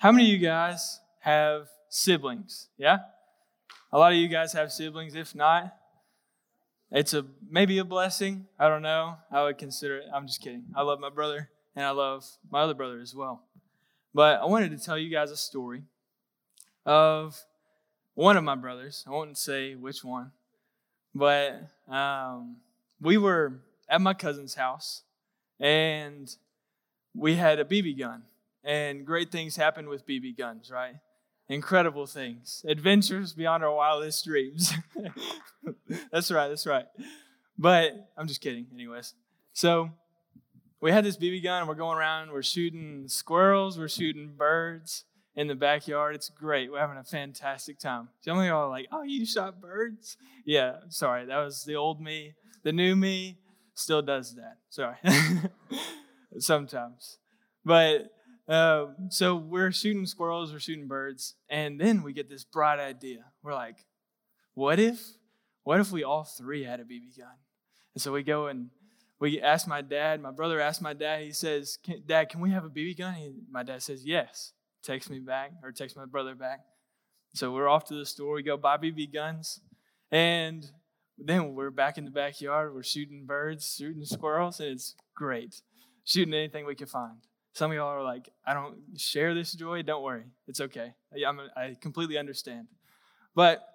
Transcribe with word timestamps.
How 0.00 0.12
many 0.12 0.24
of 0.24 0.30
you 0.30 0.38
guys 0.38 0.98
have 1.18 1.68
siblings? 1.90 2.68
Yeah? 2.78 3.00
A 3.92 3.98
lot 3.98 4.12
of 4.12 4.18
you 4.18 4.28
guys 4.28 4.54
have 4.54 4.72
siblings. 4.72 5.14
If 5.14 5.34
not, 5.34 5.76
it's 6.90 7.12
a 7.12 7.26
maybe 7.50 7.76
a 7.76 7.84
blessing. 7.84 8.46
I 8.58 8.68
don't 8.68 8.80
know. 8.80 9.18
I 9.30 9.42
would 9.42 9.58
consider 9.58 9.98
it. 9.98 10.06
I'm 10.10 10.26
just 10.26 10.40
kidding. 10.40 10.64
I 10.74 10.80
love 10.80 11.00
my 11.00 11.10
brother 11.10 11.50
and 11.76 11.84
I 11.84 11.90
love 11.90 12.26
my 12.50 12.60
other 12.62 12.72
brother 12.72 12.98
as 12.98 13.14
well. 13.14 13.42
But 14.14 14.40
I 14.40 14.46
wanted 14.46 14.70
to 14.70 14.82
tell 14.82 14.96
you 14.96 15.10
guys 15.10 15.30
a 15.30 15.36
story 15.36 15.82
of 16.86 17.38
one 18.14 18.38
of 18.38 18.42
my 18.42 18.54
brothers. 18.54 19.04
I 19.06 19.10
won't 19.10 19.36
say 19.36 19.74
which 19.74 20.02
one, 20.02 20.32
but 21.14 21.60
um, 21.90 22.56
we 23.02 23.18
were 23.18 23.60
at 23.86 24.00
my 24.00 24.14
cousin's 24.14 24.54
house 24.54 25.02
and 25.58 26.34
we 27.14 27.36
had 27.36 27.58
a 27.58 27.66
BB 27.66 27.98
gun. 27.98 28.22
And 28.64 29.06
great 29.06 29.32
things 29.32 29.56
happen 29.56 29.88
with 29.88 30.06
BB 30.06 30.36
guns, 30.36 30.70
right? 30.70 30.94
Incredible 31.48 32.06
things, 32.06 32.64
adventures 32.68 33.32
beyond 33.32 33.64
our 33.64 33.74
wildest 33.74 34.24
dreams. 34.24 34.72
that's 36.12 36.30
right, 36.30 36.48
that's 36.48 36.66
right. 36.66 36.86
But 37.58 38.10
I'm 38.16 38.28
just 38.28 38.40
kidding, 38.40 38.66
anyways. 38.72 39.14
So 39.52 39.90
we 40.80 40.92
had 40.92 41.04
this 41.04 41.16
BB 41.16 41.42
gun, 41.42 41.66
we're 41.66 41.74
going 41.74 41.98
around, 41.98 42.30
we're 42.30 42.42
shooting 42.42 43.08
squirrels, 43.08 43.78
we're 43.78 43.88
shooting 43.88 44.34
birds 44.36 45.04
in 45.36 45.46
the 45.46 45.54
backyard. 45.54 46.14
It's 46.14 46.28
great. 46.28 46.70
We're 46.70 46.80
having 46.80 46.96
a 46.96 47.04
fantastic 47.04 47.78
time. 47.78 48.08
Some 48.20 48.38
of 48.38 48.44
y'all 48.44 48.64
are 48.64 48.68
like, 48.68 48.88
oh, 48.92 49.02
you 49.02 49.26
shot 49.26 49.60
birds? 49.60 50.16
Yeah, 50.44 50.76
sorry. 50.88 51.26
That 51.26 51.38
was 51.38 51.64
the 51.64 51.76
old 51.76 52.00
me. 52.00 52.34
The 52.62 52.72
new 52.72 52.96
me 52.96 53.38
still 53.74 54.02
does 54.02 54.34
that. 54.36 54.58
Sorry. 54.68 54.96
Sometimes. 56.38 57.18
But 57.64 58.10
uh, 58.50 58.86
so 59.08 59.36
we're 59.36 59.72
shooting 59.72 60.06
squirrels, 60.06 60.52
we're 60.52 60.58
shooting 60.58 60.88
birds, 60.88 61.34
and 61.48 61.80
then 61.80 62.02
we 62.02 62.12
get 62.12 62.28
this 62.28 62.44
bright 62.44 62.80
idea. 62.80 63.24
We're 63.42 63.54
like, 63.54 63.86
what 64.54 64.78
if, 64.80 65.00
what 65.62 65.80
if 65.80 65.92
we 65.92 66.02
all 66.02 66.24
three 66.24 66.64
had 66.64 66.80
a 66.80 66.84
BB 66.84 67.16
gun? 67.16 67.28
And 67.94 68.02
so 68.02 68.12
we 68.12 68.22
go 68.22 68.48
and 68.48 68.70
we 69.20 69.40
ask 69.40 69.68
my 69.68 69.82
dad. 69.82 70.20
My 70.20 70.30
brother 70.30 70.60
asked 70.60 70.82
my 70.82 70.94
dad. 70.94 71.22
He 71.22 71.32
says, 71.32 71.78
"Dad, 72.06 72.30
can 72.30 72.40
we 72.40 72.50
have 72.50 72.64
a 72.64 72.70
BB 72.70 72.98
gun?" 72.98 73.14
He, 73.14 73.32
my 73.50 73.62
dad 73.62 73.82
says, 73.82 74.04
"Yes." 74.04 74.52
Takes 74.82 75.10
me 75.10 75.18
back, 75.18 75.52
or 75.62 75.72
takes 75.72 75.94
my 75.94 76.06
brother 76.06 76.34
back. 76.34 76.60
So 77.34 77.52
we're 77.52 77.68
off 77.68 77.84
to 77.88 77.94
the 77.94 78.06
store. 78.06 78.36
We 78.36 78.42
go 78.42 78.56
buy 78.56 78.78
BB 78.78 79.12
guns, 79.12 79.60
and 80.10 80.66
then 81.18 81.54
we're 81.54 81.70
back 81.70 81.98
in 81.98 82.06
the 82.06 82.10
backyard. 82.10 82.74
We're 82.74 82.82
shooting 82.82 83.26
birds, 83.26 83.76
shooting 83.76 84.06
squirrels, 84.06 84.58
and 84.58 84.70
it's 84.70 84.94
great. 85.14 85.60
Shooting 86.04 86.32
anything 86.32 86.64
we 86.64 86.74
can 86.74 86.86
find. 86.86 87.18
Some 87.52 87.70
of 87.70 87.76
y'all 87.76 87.88
are 87.88 88.02
like, 88.02 88.28
I 88.46 88.54
don't 88.54 88.76
share 88.96 89.34
this 89.34 89.52
joy. 89.52 89.82
Don't 89.82 90.02
worry. 90.02 90.24
It's 90.46 90.60
okay. 90.60 90.94
I'm, 91.26 91.40
I 91.56 91.76
completely 91.80 92.16
understand. 92.16 92.68
But 93.34 93.66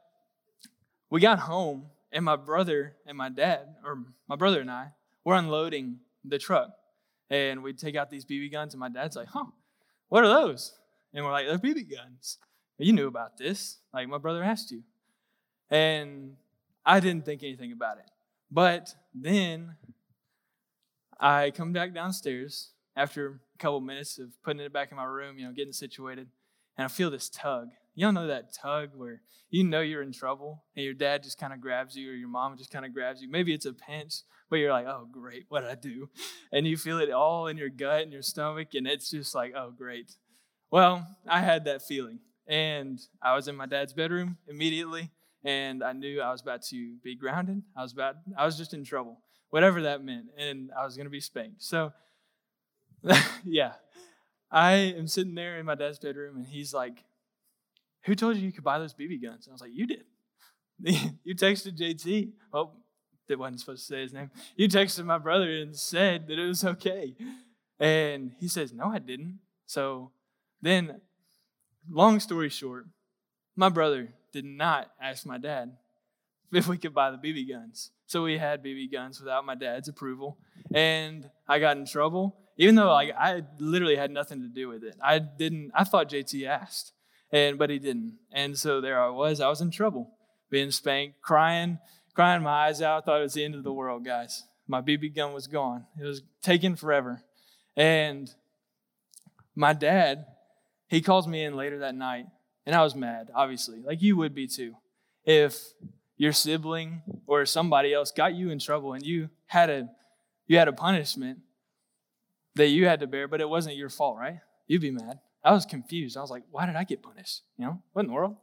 we 1.09 1.21
got 1.21 1.39
home, 1.39 1.87
and 2.11 2.23
my 2.23 2.35
brother 2.35 2.95
and 3.05 3.17
my 3.17 3.29
dad, 3.29 3.75
or 3.83 3.99
my 4.27 4.35
brother 4.35 4.61
and 4.61 4.71
I, 4.71 4.91
were 5.23 5.35
unloading 5.35 5.99
the 6.23 6.37
truck. 6.37 6.69
And 7.29 7.63
we 7.63 7.73
take 7.73 7.95
out 7.95 8.09
these 8.09 8.25
BB 8.25 8.51
guns, 8.51 8.73
and 8.73 8.79
my 8.79 8.89
dad's 8.89 9.15
like, 9.15 9.27
huh, 9.27 9.45
what 10.09 10.23
are 10.23 10.27
those? 10.27 10.73
And 11.13 11.25
we're 11.25 11.31
like, 11.31 11.47
they're 11.47 11.57
BB 11.57 11.91
guns. 11.91 12.37
You 12.77 12.93
knew 12.93 13.07
about 13.07 13.37
this. 13.37 13.77
Like, 13.93 14.07
my 14.07 14.17
brother 14.17 14.43
asked 14.43 14.71
you. 14.71 14.83
And 15.69 16.35
I 16.85 16.99
didn't 16.99 17.25
think 17.25 17.43
anything 17.43 17.71
about 17.71 17.97
it. 17.97 18.05
But 18.51 18.93
then 19.13 19.75
I 21.19 21.51
come 21.51 21.73
back 21.73 21.93
downstairs 21.93 22.71
after 22.95 23.39
a 23.55 23.57
couple 23.57 23.79
minutes 23.81 24.19
of 24.19 24.29
putting 24.43 24.61
it 24.61 24.73
back 24.73 24.91
in 24.91 24.97
my 24.97 25.05
room, 25.05 25.37
you 25.39 25.45
know, 25.45 25.53
getting 25.53 25.73
situated, 25.73 26.27
and 26.77 26.85
I 26.85 26.87
feel 26.87 27.09
this 27.09 27.29
tug. 27.29 27.69
You 27.93 28.07
all 28.07 28.11
know 28.11 28.27
that 28.27 28.53
tug 28.53 28.89
where 28.95 29.21
you 29.49 29.63
know 29.63 29.79
you're 29.79 30.01
in 30.01 30.11
trouble 30.11 30.65
and 30.75 30.83
your 30.83 30.93
dad 30.93 31.23
just 31.23 31.39
kind 31.39 31.53
of 31.53 31.61
grabs 31.61 31.95
you 31.95 32.11
or 32.11 32.13
your 32.13 32.27
mom 32.27 32.57
just 32.57 32.71
kind 32.71 32.85
of 32.85 32.93
grabs 32.93 33.21
you. 33.21 33.29
Maybe 33.29 33.53
it's 33.53 33.65
a 33.65 33.71
pinch, 33.71 34.15
but 34.49 34.57
you're 34.57 34.73
like, 34.73 34.85
oh, 34.85 35.07
great, 35.09 35.45
what 35.47 35.61
did 35.61 35.69
I 35.69 35.75
do? 35.75 36.09
And 36.51 36.67
you 36.67 36.75
feel 36.75 36.99
it 36.99 37.09
all 37.11 37.47
in 37.47 37.57
your 37.57 37.69
gut 37.69 38.01
and 38.01 38.11
your 38.11 38.21
stomach, 38.21 38.69
and 38.73 38.85
it's 38.85 39.09
just 39.09 39.33
like, 39.33 39.53
oh, 39.55 39.71
great. 39.71 40.11
Well, 40.71 41.07
I 41.27 41.41
had 41.41 41.65
that 41.65 41.81
feeling. 41.81 42.19
And 42.47 42.99
I 43.23 43.35
was 43.35 43.47
in 43.47 43.55
my 43.55 43.65
dad's 43.65 43.93
bedroom 43.93 44.37
immediately, 44.47 45.09
and 45.43 45.83
I 45.83 45.93
knew 45.93 46.21
I 46.21 46.31
was 46.31 46.41
about 46.41 46.63
to 46.63 46.97
be 47.03 47.15
grounded. 47.15 47.63
I 47.77 47.81
was 47.81 47.93
about, 47.93 48.15
I 48.37 48.45
was 48.45 48.57
just 48.57 48.73
in 48.73 48.83
trouble, 48.83 49.21
whatever 49.49 49.83
that 49.83 50.03
meant, 50.03 50.25
and 50.37 50.69
I 50.77 50.83
was 50.83 50.95
going 50.95 51.05
to 51.05 51.11
be 51.11 51.21
spanked. 51.21 51.63
So 51.63 51.91
yeah. 53.45 53.73
I 54.51 54.73
am 54.73 55.07
sitting 55.07 55.35
there 55.35 55.57
in 55.57 55.65
my 55.65 55.75
dad's 55.75 55.99
bedroom, 55.99 56.37
and 56.37 56.45
he's 56.45 56.73
like, 56.73 57.03
Who 58.05 58.15
told 58.15 58.37
you 58.37 58.43
you 58.43 58.51
could 58.51 58.63
buy 58.63 58.79
those 58.79 58.93
BB 58.93 59.21
guns? 59.21 59.47
And 59.47 59.51
I 59.51 59.55
was 59.55 59.61
like, 59.61 59.73
You 59.73 59.87
did. 59.87 60.03
you 61.23 61.35
texted 61.35 61.77
JT. 61.77 62.31
Well, 62.51 62.75
that 63.27 63.39
wasn't 63.39 63.59
supposed 63.59 63.87
to 63.87 63.93
say 63.93 64.01
his 64.01 64.13
name. 64.13 64.29
You 64.55 64.67
texted 64.67 65.05
my 65.05 65.17
brother 65.17 65.49
and 65.49 65.75
said 65.75 66.27
that 66.27 66.37
it 66.37 66.47
was 66.47 66.63
okay. 66.63 67.15
And 67.79 68.31
he 68.39 68.47
says, 68.47 68.73
No, 68.73 68.85
I 68.85 68.99
didn't. 68.99 69.39
So 69.65 70.11
then, 70.61 71.01
long 71.89 72.19
story 72.19 72.49
short, 72.49 72.85
my 73.55 73.69
brother 73.69 74.09
did 74.31 74.45
not 74.45 74.91
ask 75.01 75.25
my 75.25 75.37
dad 75.37 75.75
if 76.51 76.67
we 76.67 76.77
could 76.77 76.93
buy 76.93 77.11
the 77.11 77.17
BB 77.17 77.49
guns. 77.49 77.91
So 78.05 78.23
we 78.23 78.37
had 78.37 78.63
BB 78.63 78.91
guns 78.91 79.19
without 79.19 79.45
my 79.45 79.55
dad's 79.55 79.87
approval. 79.87 80.37
And 80.73 81.29
I 81.47 81.59
got 81.59 81.77
in 81.77 81.85
trouble 81.85 82.37
even 82.57 82.75
though 82.75 82.91
like 82.91 83.13
I 83.17 83.43
literally 83.59 83.95
had 83.95 84.11
nothing 84.11 84.41
to 84.41 84.47
do 84.47 84.67
with 84.67 84.83
it. 84.83 84.95
I 85.01 85.19
didn't. 85.19 85.71
I 85.73 85.83
thought 85.83 86.09
JT 86.09 86.47
asked, 86.47 86.93
and 87.31 87.57
but 87.57 87.69
he 87.69 87.79
didn't. 87.79 88.17
And 88.31 88.57
so 88.57 88.81
there 88.81 89.01
I 89.01 89.09
was. 89.09 89.41
I 89.41 89.49
was 89.49 89.61
in 89.61 89.71
trouble, 89.71 90.11
being 90.49 90.71
spanked, 90.71 91.21
crying, 91.21 91.79
crying 92.13 92.43
my 92.43 92.67
eyes 92.67 92.81
out. 92.81 93.03
I 93.03 93.05
thought 93.05 93.19
it 93.19 93.23
was 93.23 93.33
the 93.33 93.43
end 93.43 93.55
of 93.55 93.63
the 93.63 93.73
world, 93.73 94.05
guys. 94.05 94.43
My 94.67 94.81
BB 94.81 95.15
gun 95.15 95.33
was 95.33 95.47
gone. 95.47 95.85
It 95.99 96.05
was 96.05 96.23
taken 96.41 96.75
forever. 96.75 97.21
And 97.77 98.33
my 99.53 99.73
dad, 99.73 100.25
he 100.87 101.01
calls 101.01 101.27
me 101.27 101.43
in 101.43 101.55
later 101.55 101.79
that 101.79 101.95
night, 101.95 102.25
and 102.65 102.75
I 102.75 102.83
was 102.83 102.95
mad, 102.95 103.29
obviously, 103.35 103.81
like 103.81 104.01
you 104.01 104.17
would 104.17 104.33
be 104.33 104.47
too, 104.47 104.75
if 105.23 105.61
your 106.17 106.31
sibling 106.31 107.01
or 107.27 107.45
somebody 107.45 107.93
else 107.93 108.11
got 108.11 108.33
you 108.33 108.49
in 108.49 108.59
trouble 108.59 108.93
and 108.93 109.05
you 109.05 109.29
had 109.47 109.69
a 109.69 109.89
you 110.47 110.57
had 110.57 110.67
a 110.67 110.73
punishment 110.73 111.39
that 112.55 112.67
you 112.67 112.85
had 112.85 112.99
to 113.01 113.07
bear, 113.07 113.27
but 113.27 113.41
it 113.41 113.49
wasn't 113.49 113.75
your 113.75 113.89
fault, 113.89 114.17
right? 114.17 114.39
You'd 114.67 114.81
be 114.81 114.91
mad. 114.91 115.19
I 115.43 115.51
was 115.51 115.65
confused. 115.65 116.17
I 116.17 116.21
was 116.21 116.31
like, 116.31 116.43
why 116.49 116.65
did 116.65 116.75
I 116.75 116.83
get 116.83 117.03
punished? 117.03 117.41
You 117.57 117.65
know, 117.65 117.83
what 117.93 118.01
in 118.03 118.07
the 118.07 118.13
world? 118.13 118.35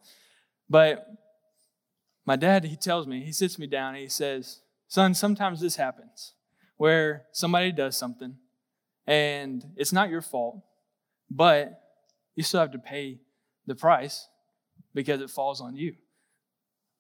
But 0.68 1.06
my 2.24 2.36
dad, 2.36 2.64
he 2.64 2.76
tells 2.76 3.06
me, 3.06 3.24
he 3.24 3.32
sits 3.32 3.58
me 3.58 3.66
down 3.66 3.94
and 3.94 4.02
he 4.02 4.08
says, 4.08 4.60
Son, 4.86 5.14
sometimes 5.14 5.60
this 5.60 5.76
happens 5.76 6.34
where 6.76 7.24
somebody 7.32 7.72
does 7.72 7.96
something 7.96 8.36
and 9.06 9.64
it's 9.76 9.92
not 9.92 10.10
your 10.10 10.22
fault, 10.22 10.60
but 11.30 11.80
you 12.36 12.42
still 12.42 12.60
have 12.60 12.72
to 12.72 12.78
pay 12.78 13.20
the 13.66 13.74
price 13.74 14.28
because 14.94 15.20
it 15.20 15.30
falls 15.30 15.60
on 15.60 15.74
you. 15.74 15.94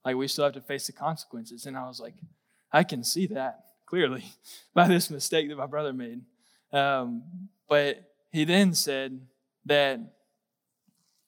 Like 0.04 0.16
we 0.16 0.26
still 0.26 0.44
have 0.44 0.54
to 0.54 0.60
face 0.60 0.86
the 0.86 0.92
consequences. 0.92 1.66
And 1.66 1.76
I 1.76 1.86
was 1.86 2.00
like, 2.00 2.14
I 2.72 2.82
can 2.82 3.04
see 3.04 3.26
that 3.28 3.60
clearly 3.86 4.24
by 4.74 4.88
this 4.88 5.10
mistake 5.10 5.48
that 5.48 5.56
my 5.56 5.66
brother 5.66 5.92
made. 5.92 6.22
Um, 6.72 7.48
but 7.68 8.12
he 8.30 8.44
then 8.44 8.74
said 8.74 9.20
that 9.66 10.00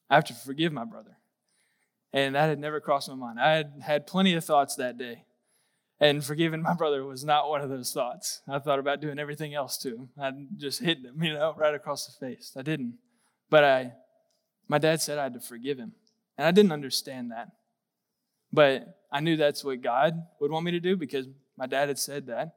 I 0.09 0.15
have 0.15 0.25
to 0.25 0.33
forgive 0.33 0.71
my 0.73 0.85
brother. 0.85 1.17
And 2.13 2.35
that 2.35 2.47
had 2.47 2.59
never 2.59 2.79
crossed 2.79 3.09
my 3.09 3.15
mind. 3.15 3.39
I 3.39 3.51
had 3.51 3.73
had 3.81 4.07
plenty 4.07 4.33
of 4.33 4.45
thoughts 4.45 4.75
that 4.75 4.97
day. 4.97 5.25
And 5.99 6.23
forgiving 6.23 6.61
my 6.61 6.73
brother 6.73 7.03
was 7.05 7.23
not 7.23 7.49
one 7.49 7.61
of 7.61 7.69
those 7.69 7.93
thoughts. 7.93 8.41
I 8.47 8.59
thought 8.59 8.79
about 8.79 9.01
doing 9.01 9.17
everything 9.17 9.53
else 9.53 9.77
to 9.79 9.89
him. 9.89 10.09
I 10.19 10.31
just 10.57 10.81
hit 10.81 10.99
him, 10.99 11.21
you 11.23 11.33
know, 11.33 11.53
right 11.57 11.73
across 11.73 12.05
the 12.05 12.25
face. 12.25 12.53
I 12.57 12.61
didn't. 12.61 12.97
But 13.49 13.63
I, 13.63 13.93
my 14.67 14.77
dad 14.77 15.01
said 15.01 15.17
I 15.17 15.23
had 15.23 15.33
to 15.33 15.39
forgive 15.39 15.77
him. 15.77 15.93
And 16.37 16.45
I 16.45 16.51
didn't 16.51 16.73
understand 16.73 17.31
that. 17.31 17.49
But 18.51 18.97
I 19.11 19.21
knew 19.21 19.37
that's 19.37 19.63
what 19.63 19.81
God 19.81 20.21
would 20.39 20.51
want 20.51 20.65
me 20.65 20.71
to 20.71 20.79
do 20.79 20.97
because 20.97 21.27
my 21.57 21.65
dad 21.65 21.87
had 21.87 21.99
said 21.99 22.27
that. 22.27 22.55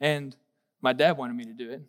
And 0.00 0.36
my 0.80 0.92
dad 0.92 1.16
wanted 1.16 1.36
me 1.36 1.44
to 1.44 1.52
do 1.52 1.70
it. 1.70 1.82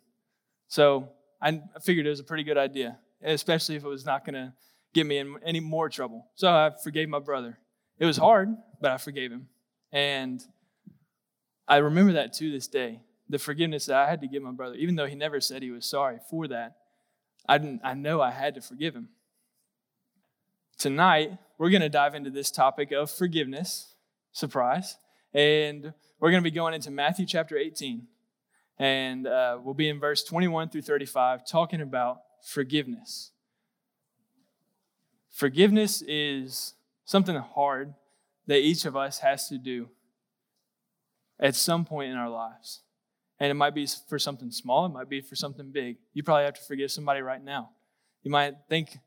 So 0.68 1.08
I 1.40 1.62
figured 1.82 2.06
it 2.06 2.10
was 2.10 2.20
a 2.20 2.24
pretty 2.24 2.44
good 2.44 2.58
idea, 2.58 2.98
especially 3.22 3.76
if 3.76 3.84
it 3.84 3.88
was 3.88 4.04
not 4.04 4.24
going 4.24 4.34
to 4.34 4.52
get 4.94 5.06
me 5.06 5.18
in 5.18 5.36
any 5.44 5.60
more 5.60 5.88
trouble. 5.88 6.26
So 6.34 6.48
I 6.48 6.70
forgave 6.82 7.08
my 7.08 7.18
brother. 7.18 7.58
It 7.98 8.06
was 8.06 8.16
hard, 8.16 8.50
but 8.80 8.90
I 8.92 8.98
forgave 8.98 9.32
him. 9.32 9.48
And 9.92 10.42
I 11.66 11.78
remember 11.78 12.12
that 12.12 12.32
to 12.34 12.52
this 12.52 12.68
day 12.68 13.00
the 13.30 13.38
forgiveness 13.38 13.86
that 13.86 13.96
I 13.96 14.08
had 14.08 14.20
to 14.22 14.28
give 14.28 14.42
my 14.42 14.52
brother, 14.52 14.74
even 14.76 14.96
though 14.96 15.06
he 15.06 15.14
never 15.14 15.40
said 15.40 15.62
he 15.62 15.70
was 15.70 15.84
sorry 15.84 16.18
for 16.30 16.48
that. 16.48 16.76
I, 17.46 17.58
didn't, 17.58 17.82
I 17.84 17.94
know 17.94 18.20
I 18.20 18.30
had 18.30 18.54
to 18.54 18.60
forgive 18.60 18.94
him. 18.94 19.08
Tonight, 20.78 21.32
we're 21.58 21.70
going 21.70 21.82
to 21.82 21.88
dive 21.88 22.14
into 22.14 22.30
this 22.30 22.50
topic 22.50 22.92
of 22.92 23.10
forgiveness. 23.10 23.94
Surprise. 24.32 24.96
And 25.34 25.92
we're 26.20 26.30
going 26.30 26.42
to 26.42 26.50
be 26.50 26.54
going 26.54 26.74
into 26.74 26.90
Matthew 26.90 27.26
chapter 27.26 27.56
18 27.56 28.06
and 28.78 29.26
uh, 29.26 29.58
we'll 29.62 29.74
be 29.74 29.88
in 29.88 29.98
verse 29.98 30.22
21 30.22 30.68
through 30.68 30.82
35 30.82 31.46
talking 31.46 31.80
about 31.80 32.20
forgiveness. 32.42 33.32
Forgiveness 35.30 36.02
is 36.02 36.74
something 37.04 37.36
hard 37.36 37.94
that 38.46 38.58
each 38.58 38.84
of 38.84 38.96
us 38.96 39.18
has 39.18 39.48
to 39.48 39.58
do 39.58 39.88
at 41.40 41.54
some 41.54 41.84
point 41.84 42.10
in 42.10 42.16
our 42.16 42.30
lives. 42.30 42.82
And 43.40 43.50
it 43.50 43.54
might 43.54 43.74
be 43.74 43.86
for 44.08 44.18
something 44.18 44.50
small, 44.50 44.86
it 44.86 44.90
might 44.90 45.08
be 45.08 45.20
for 45.20 45.36
something 45.36 45.70
big. 45.70 45.96
You 46.12 46.22
probably 46.22 46.44
have 46.44 46.54
to 46.54 46.62
forgive 46.62 46.90
somebody 46.90 47.20
right 47.20 47.42
now. 47.42 47.70
You 48.22 48.30
might 48.30 48.54
think 48.68 48.98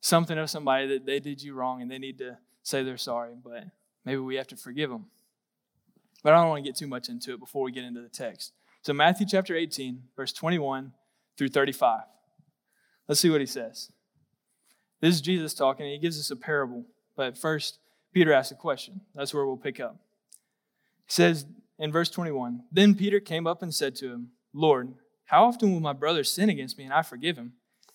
something 0.00 0.36
of 0.38 0.50
somebody 0.50 0.86
that 0.88 1.06
they 1.06 1.20
did 1.20 1.42
you 1.42 1.54
wrong 1.54 1.80
and 1.80 1.90
they 1.90 1.98
need 1.98 2.18
to 2.18 2.36
say 2.62 2.82
they're 2.82 2.98
sorry, 2.98 3.32
but 3.42 3.64
maybe 4.04 4.18
we 4.18 4.36
have 4.36 4.48
to 4.48 4.56
forgive 4.56 4.90
them. 4.90 5.06
But 6.22 6.34
I 6.34 6.40
don't 6.40 6.50
want 6.50 6.64
to 6.64 6.68
get 6.68 6.76
too 6.76 6.86
much 6.86 7.08
into 7.08 7.32
it 7.32 7.40
before 7.40 7.62
we 7.62 7.72
get 7.72 7.84
into 7.84 8.02
the 8.02 8.08
text. 8.08 8.52
So, 8.82 8.92
Matthew 8.92 9.26
chapter 9.28 9.54
18, 9.54 10.02
verse 10.16 10.32
21 10.32 10.92
through 11.36 11.48
35. 11.48 12.00
Let's 13.08 13.20
see 13.20 13.30
what 13.30 13.40
he 13.40 13.46
says. 13.46 13.90
This 15.00 15.14
is 15.14 15.20
Jesus 15.20 15.54
talking, 15.54 15.86
and 15.86 15.92
he 15.92 15.98
gives 15.98 16.18
us 16.18 16.30
a 16.30 16.36
parable. 16.36 16.86
But 17.16 17.36
first, 17.36 17.78
Peter 18.12 18.32
asks 18.32 18.52
a 18.52 18.54
question. 18.54 19.00
That's 19.14 19.34
where 19.34 19.46
we'll 19.46 19.56
pick 19.56 19.80
up. 19.80 19.96
He 21.06 21.12
says 21.12 21.46
in 21.78 21.92
verse 21.92 22.10
21 22.10 22.62
Then 22.72 22.94
Peter 22.94 23.20
came 23.20 23.46
up 23.46 23.62
and 23.62 23.74
said 23.74 23.96
to 23.96 24.08
him, 24.08 24.28
Lord, 24.52 24.94
how 25.26 25.44
often 25.44 25.72
will 25.72 25.80
my 25.80 25.92
brother 25.92 26.24
sin 26.24 26.48
against 26.50 26.78
me 26.78 26.84
and 26.84 26.92
I 26.92 27.02
forgive 27.02 27.36
him? 27.36 27.52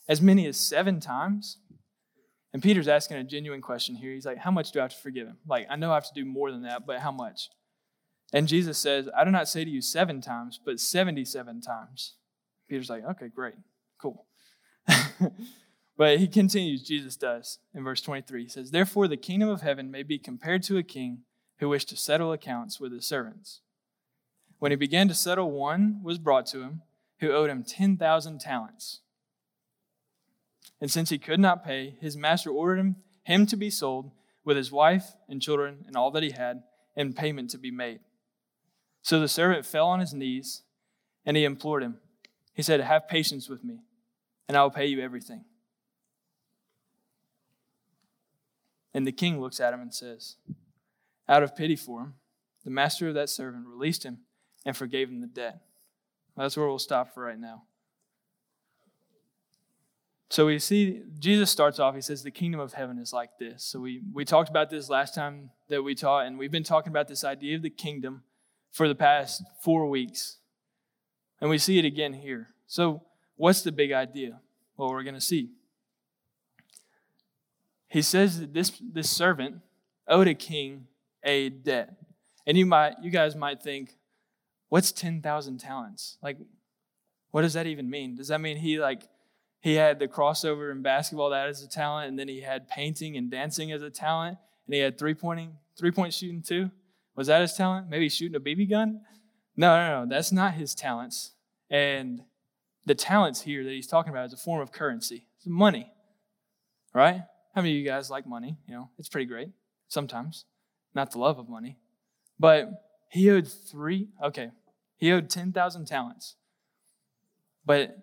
As 0.07 0.21
many 0.21 0.45
as 0.47 0.57
seven 0.57 0.99
times? 0.99 1.57
And 2.53 2.63
Peter's 2.63 2.87
asking 2.87 3.17
a 3.17 3.23
genuine 3.23 3.61
question 3.61 3.95
here. 3.95 4.13
He's 4.13 4.25
like, 4.25 4.37
How 4.37 4.51
much 4.51 4.71
do 4.71 4.79
I 4.79 4.83
have 4.83 4.91
to 4.91 4.97
forgive 4.97 5.27
him? 5.27 5.37
Like, 5.47 5.67
I 5.69 5.75
know 5.75 5.91
I 5.91 5.95
have 5.95 6.07
to 6.07 6.13
do 6.13 6.25
more 6.25 6.51
than 6.51 6.63
that, 6.63 6.85
but 6.85 6.99
how 6.99 7.11
much? 7.11 7.49
And 8.33 8.47
Jesus 8.47 8.77
says, 8.77 9.07
I 9.15 9.23
do 9.23 9.31
not 9.31 9.47
say 9.47 9.63
to 9.63 9.69
you 9.69 9.81
seven 9.81 10.21
times, 10.21 10.59
but 10.63 10.79
77 10.79 11.61
times. 11.61 12.15
Peter's 12.67 12.89
like, 12.89 13.03
Okay, 13.05 13.27
great, 13.27 13.55
cool. 14.01 14.25
but 15.97 16.19
he 16.19 16.27
continues, 16.27 16.83
Jesus 16.83 17.15
does, 17.15 17.59
in 17.73 17.83
verse 17.83 18.01
23. 18.01 18.43
He 18.43 18.49
says, 18.49 18.71
Therefore, 18.71 19.07
the 19.07 19.17
kingdom 19.17 19.49
of 19.49 19.61
heaven 19.61 19.91
may 19.91 20.03
be 20.03 20.17
compared 20.17 20.63
to 20.63 20.77
a 20.77 20.83
king 20.83 21.19
who 21.59 21.69
wished 21.69 21.89
to 21.89 21.97
settle 21.97 22.31
accounts 22.31 22.79
with 22.79 22.91
his 22.91 23.05
servants. 23.05 23.61
When 24.59 24.71
he 24.71 24.75
began 24.75 25.07
to 25.07 25.13
settle, 25.13 25.51
one 25.51 26.01
was 26.03 26.17
brought 26.17 26.45
to 26.47 26.61
him 26.61 26.81
who 27.19 27.31
owed 27.31 27.49
him 27.49 27.63
10,000 27.63 28.39
talents. 28.39 29.01
And 30.81 30.91
since 30.91 31.09
he 31.09 31.17
could 31.17 31.39
not 31.39 31.63
pay, 31.63 31.95
his 32.01 32.17
master 32.17 32.49
ordered 32.49 32.79
him, 32.79 32.95
him 33.23 33.45
to 33.47 33.55
be 33.55 33.69
sold 33.69 34.11
with 34.43 34.57
his 34.57 34.71
wife 34.71 35.13
and 35.29 35.41
children 35.41 35.85
and 35.87 35.95
all 35.95 36.11
that 36.11 36.23
he 36.23 36.31
had, 36.31 36.63
and 36.95 37.15
payment 37.15 37.49
to 37.51 37.57
be 37.57 37.71
made. 37.71 37.99
So 39.05 39.19
the 39.19 39.27
servant 39.27 39.67
fell 39.67 39.85
on 39.85 39.99
his 39.99 40.15
knees 40.15 40.63
and 41.27 41.37
he 41.37 41.43
implored 41.43 41.83
him. 41.83 41.99
He 42.55 42.63
said, 42.63 42.79
Have 42.79 43.07
patience 43.07 43.47
with 43.47 43.63
me, 43.63 43.81
and 44.47 44.57
I 44.57 44.63
will 44.63 44.71
pay 44.71 44.87
you 44.87 44.99
everything. 44.99 45.45
And 48.95 49.05
the 49.05 49.11
king 49.11 49.39
looks 49.39 49.59
at 49.59 49.75
him 49.75 49.79
and 49.79 49.93
says, 49.93 50.37
Out 51.29 51.43
of 51.43 51.55
pity 51.55 51.75
for 51.75 52.01
him, 52.01 52.13
the 52.63 52.71
master 52.71 53.07
of 53.07 53.13
that 53.13 53.29
servant 53.29 53.67
released 53.67 54.03
him 54.03 54.21
and 54.65 54.75
forgave 54.75 55.09
him 55.09 55.21
the 55.21 55.27
debt. 55.27 55.61
That's 56.35 56.57
where 56.57 56.67
we'll 56.67 56.79
stop 56.79 57.13
for 57.13 57.25
right 57.25 57.39
now. 57.39 57.65
So 60.31 60.47
we 60.47 60.57
see 60.57 61.03
Jesus 61.19 61.51
starts 61.51 61.77
off, 61.77 61.93
he 61.93 62.01
says, 62.01 62.23
the 62.23 62.31
kingdom 62.31 62.59
of 62.59 62.73
heaven 62.73 62.97
is 62.97 63.13
like 63.13 63.37
this. 63.39 63.63
So 63.63 63.79
we, 63.81 64.01
we 64.11 64.25
talked 64.25 64.49
about 64.49 64.71
this 64.71 64.89
last 64.89 65.13
time 65.13 65.51
that 65.69 65.83
we 65.83 65.93
taught, 65.93 66.25
and 66.25 66.39
we've 66.39 66.49
been 66.49 66.63
talking 66.63 66.91
about 66.91 67.07
this 67.07 67.23
idea 67.23 67.55
of 67.55 67.61
the 67.61 67.69
kingdom 67.69 68.23
for 68.75 68.89
the 68.89 68.95
past 68.95 69.41
four 69.61 69.87
weeks. 69.87 70.35
And 71.39 71.49
we 71.49 71.57
see 71.57 71.79
it 71.79 71.85
again 71.85 72.11
here. 72.11 72.49
So, 72.67 73.03
what's 73.37 73.61
the 73.61 73.71
big 73.71 73.93
idea? 73.93 74.41
Well, 74.75 74.89
we're 74.89 75.03
going 75.03 75.15
to 75.15 75.21
see. 75.21 75.51
He 77.87 78.01
says 78.01 78.41
that 78.41 78.53
this, 78.53 78.73
this 78.81 79.09
servant 79.09 79.61
owed 80.09 80.27
a 80.27 80.33
king 80.33 80.87
a 81.23 81.47
debt. 81.47 81.93
And 82.45 82.57
you 82.57 82.65
might 82.65 82.95
you 83.01 83.11
guys 83.11 83.33
might 83.33 83.63
think, 83.63 83.95
what's 84.67 84.91
10,000 84.91 85.57
talents? 85.57 86.17
Like, 86.21 86.37
what 87.31 87.43
does 87.43 87.53
that 87.53 87.67
even 87.67 87.89
mean? 87.89 88.15
Does 88.15 88.27
that 88.27 88.41
mean 88.41 88.57
he 88.57 88.77
like 88.77 89.03
he 89.61 89.75
had 89.75 89.99
the 89.99 90.09
crossover 90.09 90.69
in 90.69 90.81
basketball 90.81 91.29
that 91.29 91.47
as 91.47 91.63
a 91.63 91.69
talent, 91.69 92.09
and 92.09 92.19
then 92.19 92.27
he 92.27 92.41
had 92.41 92.67
painting 92.67 93.15
and 93.15 93.31
dancing 93.31 93.71
as 93.71 93.81
a 93.81 93.89
talent, 93.89 94.37
and 94.67 94.73
he 94.75 94.81
had 94.81 94.97
three 94.97 95.13
pointing, 95.13 95.53
three 95.77 95.91
point 95.91 96.13
shooting 96.13 96.41
too? 96.41 96.69
Was 97.15 97.27
that 97.27 97.41
his 97.41 97.53
talent? 97.53 97.89
Maybe 97.89 98.09
shooting 98.09 98.35
a 98.35 98.39
BB 98.39 98.69
gun? 98.69 99.01
No, 99.55 99.75
no, 99.75 100.03
no. 100.03 100.09
That's 100.09 100.31
not 100.31 100.53
his 100.53 100.75
talents. 100.75 101.31
And 101.69 102.23
the 102.85 102.95
talents 102.95 103.41
here 103.41 103.63
that 103.63 103.69
he's 103.69 103.87
talking 103.87 104.11
about 104.11 104.27
is 104.27 104.33
a 104.33 104.37
form 104.37 104.61
of 104.61 104.71
currency. 104.71 105.27
It's 105.37 105.47
money. 105.47 105.91
Right? 106.93 107.21
How 107.53 107.61
many 107.61 107.71
of 107.71 107.77
you 107.77 107.85
guys 107.85 108.09
like 108.09 108.27
money? 108.27 108.57
You 108.67 108.75
know, 108.75 108.89
it's 108.97 109.09
pretty 109.09 109.25
great 109.25 109.49
sometimes. 109.87 110.45
Not 110.93 111.11
the 111.11 111.19
love 111.19 111.39
of 111.39 111.49
money. 111.49 111.77
But 112.39 112.69
he 113.09 113.29
owed 113.31 113.47
three, 113.47 114.09
okay, 114.21 114.51
he 114.97 115.11
owed 115.11 115.29
10,000 115.29 115.85
talents. 115.85 116.35
But 117.65 117.97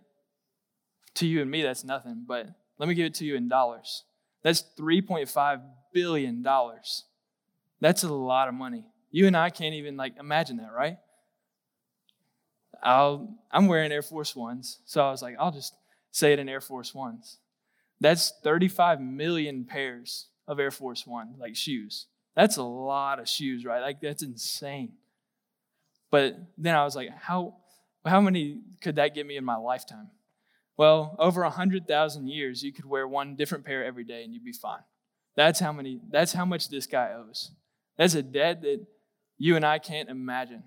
to 1.14 1.26
you 1.26 1.43
and 1.43 1.50
me, 1.50 1.62
that's 1.62 1.85
nothing. 1.85 2.25
But 2.26 2.49
let 2.79 2.88
me 2.88 2.94
give 2.94 3.06
it 3.06 3.14
to 3.14 3.25
you 3.25 3.37
in 3.37 3.49
dollars. 3.49 4.05
That's 4.43 4.64
$3.5 4.79 5.61
billion. 5.93 6.43
That's 7.81 8.03
a 8.03 8.12
lot 8.12 8.49
of 8.49 8.55
money. 8.55 8.87
You 9.12 9.26
and 9.26 9.37
I 9.37 9.50
can't 9.50 9.75
even 9.75 9.97
like 9.97 10.14
imagine 10.19 10.56
that, 10.56 10.73
right? 10.73 10.97
I'll, 12.82 13.38
I'm 13.53 13.69
wearing 13.69 13.93
Air 13.93 14.03
Force 14.03 14.35
Ones, 14.35 14.81
so 14.85 15.06
I 15.06 15.11
was 15.11 15.23
like, 15.23 15.37
I'll 15.38 15.53
just 15.53 15.75
say 16.11 16.32
it 16.32 16.41
in 16.41 16.49
Air 16.49 16.61
Force 16.61 16.93
Ones. 16.93 17.38
That's 18.00 18.32
35 18.43 19.00
million 19.00 19.64
pairs 19.64 20.26
of 20.49 20.59
Air 20.59 20.73
Force 20.73 21.06
One, 21.06 21.35
like 21.38 21.55
shoes. 21.55 22.06
That's 22.35 22.56
a 22.56 22.62
lot 22.62 23.20
of 23.20 23.29
shoes, 23.29 23.64
right? 23.64 23.81
Like 23.81 24.00
that's 24.00 24.23
insane. 24.23 24.94
But 26.11 26.37
then 26.59 26.75
I 26.75 26.85
was 26.85 26.97
like, 26.97 27.11
how 27.11 27.56
how 28.05 28.20
many 28.20 28.61
could 28.81 28.97
that 28.97 29.14
get 29.14 29.26
me 29.26 29.37
in 29.37 29.44
my 29.44 29.56
lifetime? 29.56 30.11
Well, 30.76 31.14
over 31.19 31.43
100,000 31.43 32.26
years, 32.26 32.62
you 32.62 32.73
could 32.73 32.87
wear 32.87 33.06
one 33.06 33.37
different 33.37 33.64
pair 33.64 33.85
every 33.85 34.05
day 34.05 34.25
and 34.25 34.32
you'd 34.32 34.44
be 34.44 34.53
fine. 34.53 34.82
That's 35.37 35.61
how 35.61 35.73
many 35.73 36.00
that's 36.11 36.32
how 36.32 36.44
much 36.44 36.69
this 36.69 36.87
guy 36.87 37.12
owes. 37.14 37.53
That's 37.97 38.14
a 38.14 38.23
debt 38.23 38.62
that 38.62 38.85
you 39.43 39.56
and 39.56 39.65
I 39.65 39.81
can't 39.81 40.09
imagine. 40.09 40.62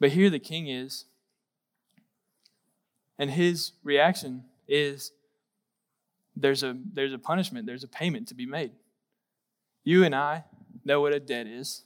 But 0.00 0.10
here 0.10 0.30
the 0.30 0.40
king 0.40 0.66
is, 0.66 1.04
and 3.20 3.30
his 3.30 3.70
reaction 3.84 4.42
is 4.66 5.12
there's 6.34 6.64
a 6.64 6.76
there's 6.92 7.12
a 7.12 7.20
punishment, 7.20 7.66
there's 7.66 7.84
a 7.84 7.88
payment 7.88 8.26
to 8.28 8.34
be 8.34 8.46
made. 8.46 8.72
You 9.84 10.02
and 10.02 10.12
I 10.12 10.42
know 10.84 11.00
what 11.00 11.14
a 11.14 11.20
debt 11.20 11.46
is. 11.46 11.84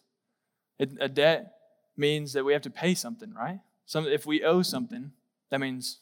A 0.81 1.11
debt 1.11 1.57
means 1.95 2.33
that 2.33 2.47
we 2.47 2.55
have 2.55 2.63
to 2.63 2.71
pay 2.71 2.95
something, 2.95 3.35
right? 3.35 3.61
Some, 3.85 4.07
if 4.07 4.25
we 4.25 4.43
owe 4.43 4.63
something, 4.63 5.13
that 5.51 5.61
means 5.61 5.99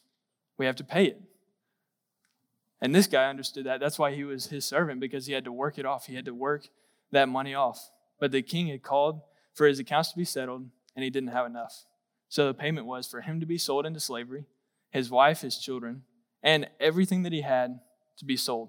we 0.57 0.67
have 0.67 0.77
to 0.77 0.85
pay 0.85 1.07
it. 1.07 1.21
And 2.81 2.95
this 2.95 3.09
guy 3.09 3.29
understood 3.29 3.67
that. 3.67 3.81
That's 3.81 3.99
why 3.99 4.15
he 4.15 4.23
was 4.23 4.47
his 4.47 4.65
servant, 4.65 5.01
because 5.01 5.27
he 5.27 5.33
had 5.33 5.45
to 5.47 5.53
work 5.53 5.79
it 5.79 5.85
off. 5.85 6.07
He 6.07 6.15
had 6.15 6.27
to 6.27 6.35
work 6.35 6.69
that 7.11 7.29
money 7.29 7.55
off. 7.55 7.91
But 8.23 8.31
the 8.31 8.41
king 8.41 8.69
had 8.69 8.85
called 8.85 9.21
for 9.53 9.67
his 9.67 9.81
accounts 9.81 10.13
to 10.13 10.17
be 10.17 10.25
settled, 10.25 10.71
and 10.95 11.03
he 11.03 11.11
didn't 11.11 11.31
have 11.31 11.45
enough. 11.45 11.87
So 12.29 12.47
the 12.47 12.55
payment 12.55 12.87
was 12.87 13.09
for 13.09 13.21
him 13.21 13.41
to 13.41 13.47
be 13.47 13.59
sold 13.59 13.85
into 13.85 13.99
slavery, 13.99 14.45
his 14.91 15.11
wife, 15.11 15.41
his 15.41 15.59
children, 15.59 16.05
and 16.41 16.71
everything 16.79 17.25
that 17.25 17.33
he 17.33 17.41
had 17.41 17.81
to 18.19 18.25
be 18.25 18.37
sold. 18.37 18.69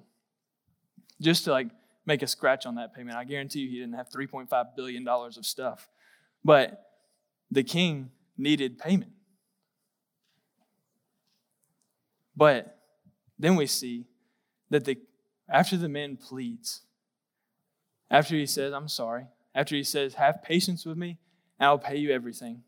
Just 1.22 1.43
to 1.43 1.51
like 1.51 1.67
make 2.03 2.24
a 2.24 2.27
scratch 2.27 2.65
on 2.65 2.74
that 2.75 2.95
payment. 2.95 3.15
I 3.15 3.25
guarantee 3.25 3.60
you 3.60 3.69
he 3.69 3.77
didn't 3.77 3.93
have 3.93 4.10
$3.5 4.10 4.75
billion 4.75 5.07
of 5.07 5.45
stuff. 5.45 5.88
But 6.43 6.88
the 7.51 7.63
king 7.63 8.10
needed 8.36 8.79
payment. 8.79 9.12
But 12.36 12.75
then 13.38 13.55
we 13.55 13.67
see 13.67 14.07
that 14.72 14.86
the 14.86 14.98
after 15.48 15.77
the 15.77 15.89
man 15.89 16.17
pleads, 16.17 16.81
after 18.10 18.33
he 18.33 18.48
says, 18.48 18.74
I'm 18.74 18.89
sorry, 18.89 19.27
after 19.55 19.75
he 19.75 19.83
says, 19.83 20.15
Have 20.15 20.43
patience 20.43 20.86
with 20.86 20.98
me, 20.98 21.17
and 21.60 21.67
I'll 21.67 21.77
pay 21.77 21.98
you 21.98 22.12
everything. 22.12 22.63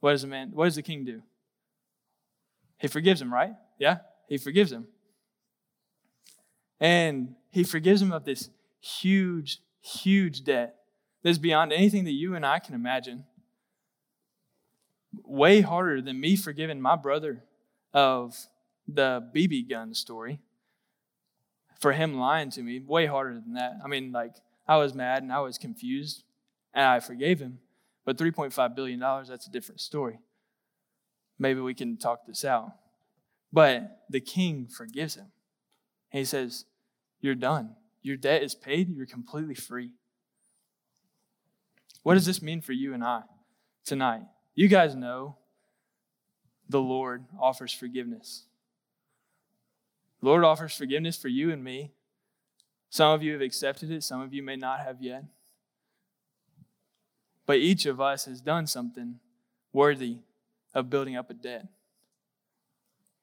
What 0.00 0.12
does 0.12 0.22
the 0.22 0.28
man, 0.28 0.50
what 0.52 0.66
does 0.66 0.76
the 0.76 0.82
king 0.82 1.04
do? 1.04 1.22
He 2.78 2.88
forgives 2.88 3.22
him, 3.22 3.32
right? 3.32 3.54
Yeah? 3.78 3.98
He 4.28 4.36
forgives 4.38 4.72
him. 4.72 4.86
And 6.80 7.36
he 7.50 7.64
forgives 7.64 8.02
him 8.02 8.12
of 8.12 8.24
this 8.24 8.50
huge, 8.80 9.60
huge 9.80 10.44
debt 10.44 10.76
that's 11.22 11.38
beyond 11.38 11.72
anything 11.72 12.04
that 12.04 12.12
you 12.12 12.34
and 12.34 12.44
I 12.44 12.58
can 12.58 12.74
imagine. 12.74 13.24
Way 15.24 15.60
harder 15.62 16.02
than 16.02 16.20
me 16.20 16.36
forgiving 16.36 16.80
my 16.80 16.96
brother 16.96 17.44
of 17.92 18.36
the 18.86 19.30
BB 19.34 19.70
gun 19.70 19.94
story 19.94 20.40
for 21.80 21.92
him 21.92 22.18
lying 22.18 22.50
to 22.50 22.62
me. 22.62 22.80
Way 22.80 23.06
harder 23.06 23.34
than 23.34 23.54
that. 23.54 23.78
I 23.82 23.88
mean, 23.88 24.12
like, 24.12 24.34
I 24.66 24.76
was 24.76 24.94
mad 24.94 25.22
and 25.22 25.32
I 25.32 25.40
was 25.40 25.58
confused 25.58 26.24
and 26.72 26.84
I 26.84 27.00
forgave 27.00 27.40
him. 27.40 27.58
But 28.04 28.18
$3.5 28.18 28.74
billion, 28.74 29.00
that's 29.00 29.46
a 29.46 29.50
different 29.50 29.80
story. 29.80 30.18
Maybe 31.38 31.60
we 31.60 31.74
can 31.74 31.96
talk 31.96 32.26
this 32.26 32.44
out. 32.44 32.72
But 33.52 34.02
the 34.10 34.20
king 34.20 34.66
forgives 34.66 35.14
him. 35.14 35.32
He 36.10 36.24
says, 36.24 36.64
You're 37.20 37.34
done. 37.34 37.76
Your 38.02 38.16
debt 38.16 38.42
is 38.42 38.54
paid. 38.54 38.94
You're 38.94 39.06
completely 39.06 39.54
free. 39.54 39.92
What 42.02 42.14
does 42.14 42.26
this 42.26 42.42
mean 42.42 42.60
for 42.60 42.72
you 42.72 42.92
and 42.92 43.02
I 43.02 43.22
tonight? 43.84 44.22
You 44.54 44.68
guys 44.68 44.94
know 44.94 45.38
the 46.68 46.80
Lord 46.80 47.24
offers 47.40 47.72
forgiveness. 47.72 48.44
The 50.20 50.28
Lord 50.28 50.44
offers 50.44 50.76
forgiveness 50.76 51.16
for 51.16 51.28
you 51.28 51.50
and 51.50 51.64
me. 51.64 51.93
Some 52.94 53.10
of 53.10 53.24
you 53.24 53.32
have 53.32 53.40
accepted 53.40 53.90
it, 53.90 54.04
some 54.04 54.20
of 54.20 54.32
you 54.32 54.40
may 54.40 54.54
not 54.54 54.78
have 54.78 55.02
yet. 55.02 55.24
But 57.44 57.56
each 57.56 57.86
of 57.86 58.00
us 58.00 58.26
has 58.26 58.40
done 58.40 58.68
something 58.68 59.18
worthy 59.72 60.18
of 60.72 60.90
building 60.90 61.16
up 61.16 61.28
a 61.28 61.34
debt. 61.34 61.66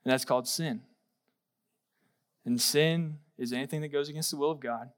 And 0.03 0.11
that's 0.11 0.25
called 0.25 0.49
sin. 0.49 0.81
And 2.43 2.59
sin 2.59 3.19
is 3.37 3.53
anything 3.53 3.79
that 3.79 3.93
goes 3.93 4.09
against 4.09 4.31
the 4.31 4.35
will 4.35 4.51
of 4.51 4.59
God. 4.59 4.89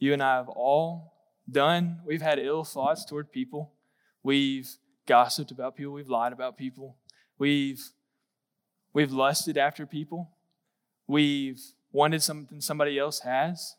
You 0.00 0.12
and 0.12 0.24
I 0.24 0.38
have 0.38 0.48
all 0.48 1.14
done, 1.48 2.00
we've 2.04 2.20
had 2.20 2.40
ill 2.40 2.64
thoughts 2.64 3.04
toward 3.04 3.30
people. 3.30 3.74
We've 4.24 4.68
gossiped 5.06 5.52
about 5.52 5.76
people. 5.76 5.92
We've 5.92 6.10
lied 6.10 6.32
about 6.32 6.58
people. 6.58 6.96
We've, 7.38 7.80
we've 8.92 9.12
lusted 9.12 9.56
after 9.56 9.86
people. 9.86 10.30
We've 11.06 11.62
wanted 11.92 12.24
something 12.24 12.60
somebody 12.60 12.98
else 12.98 13.20
has. 13.20 13.76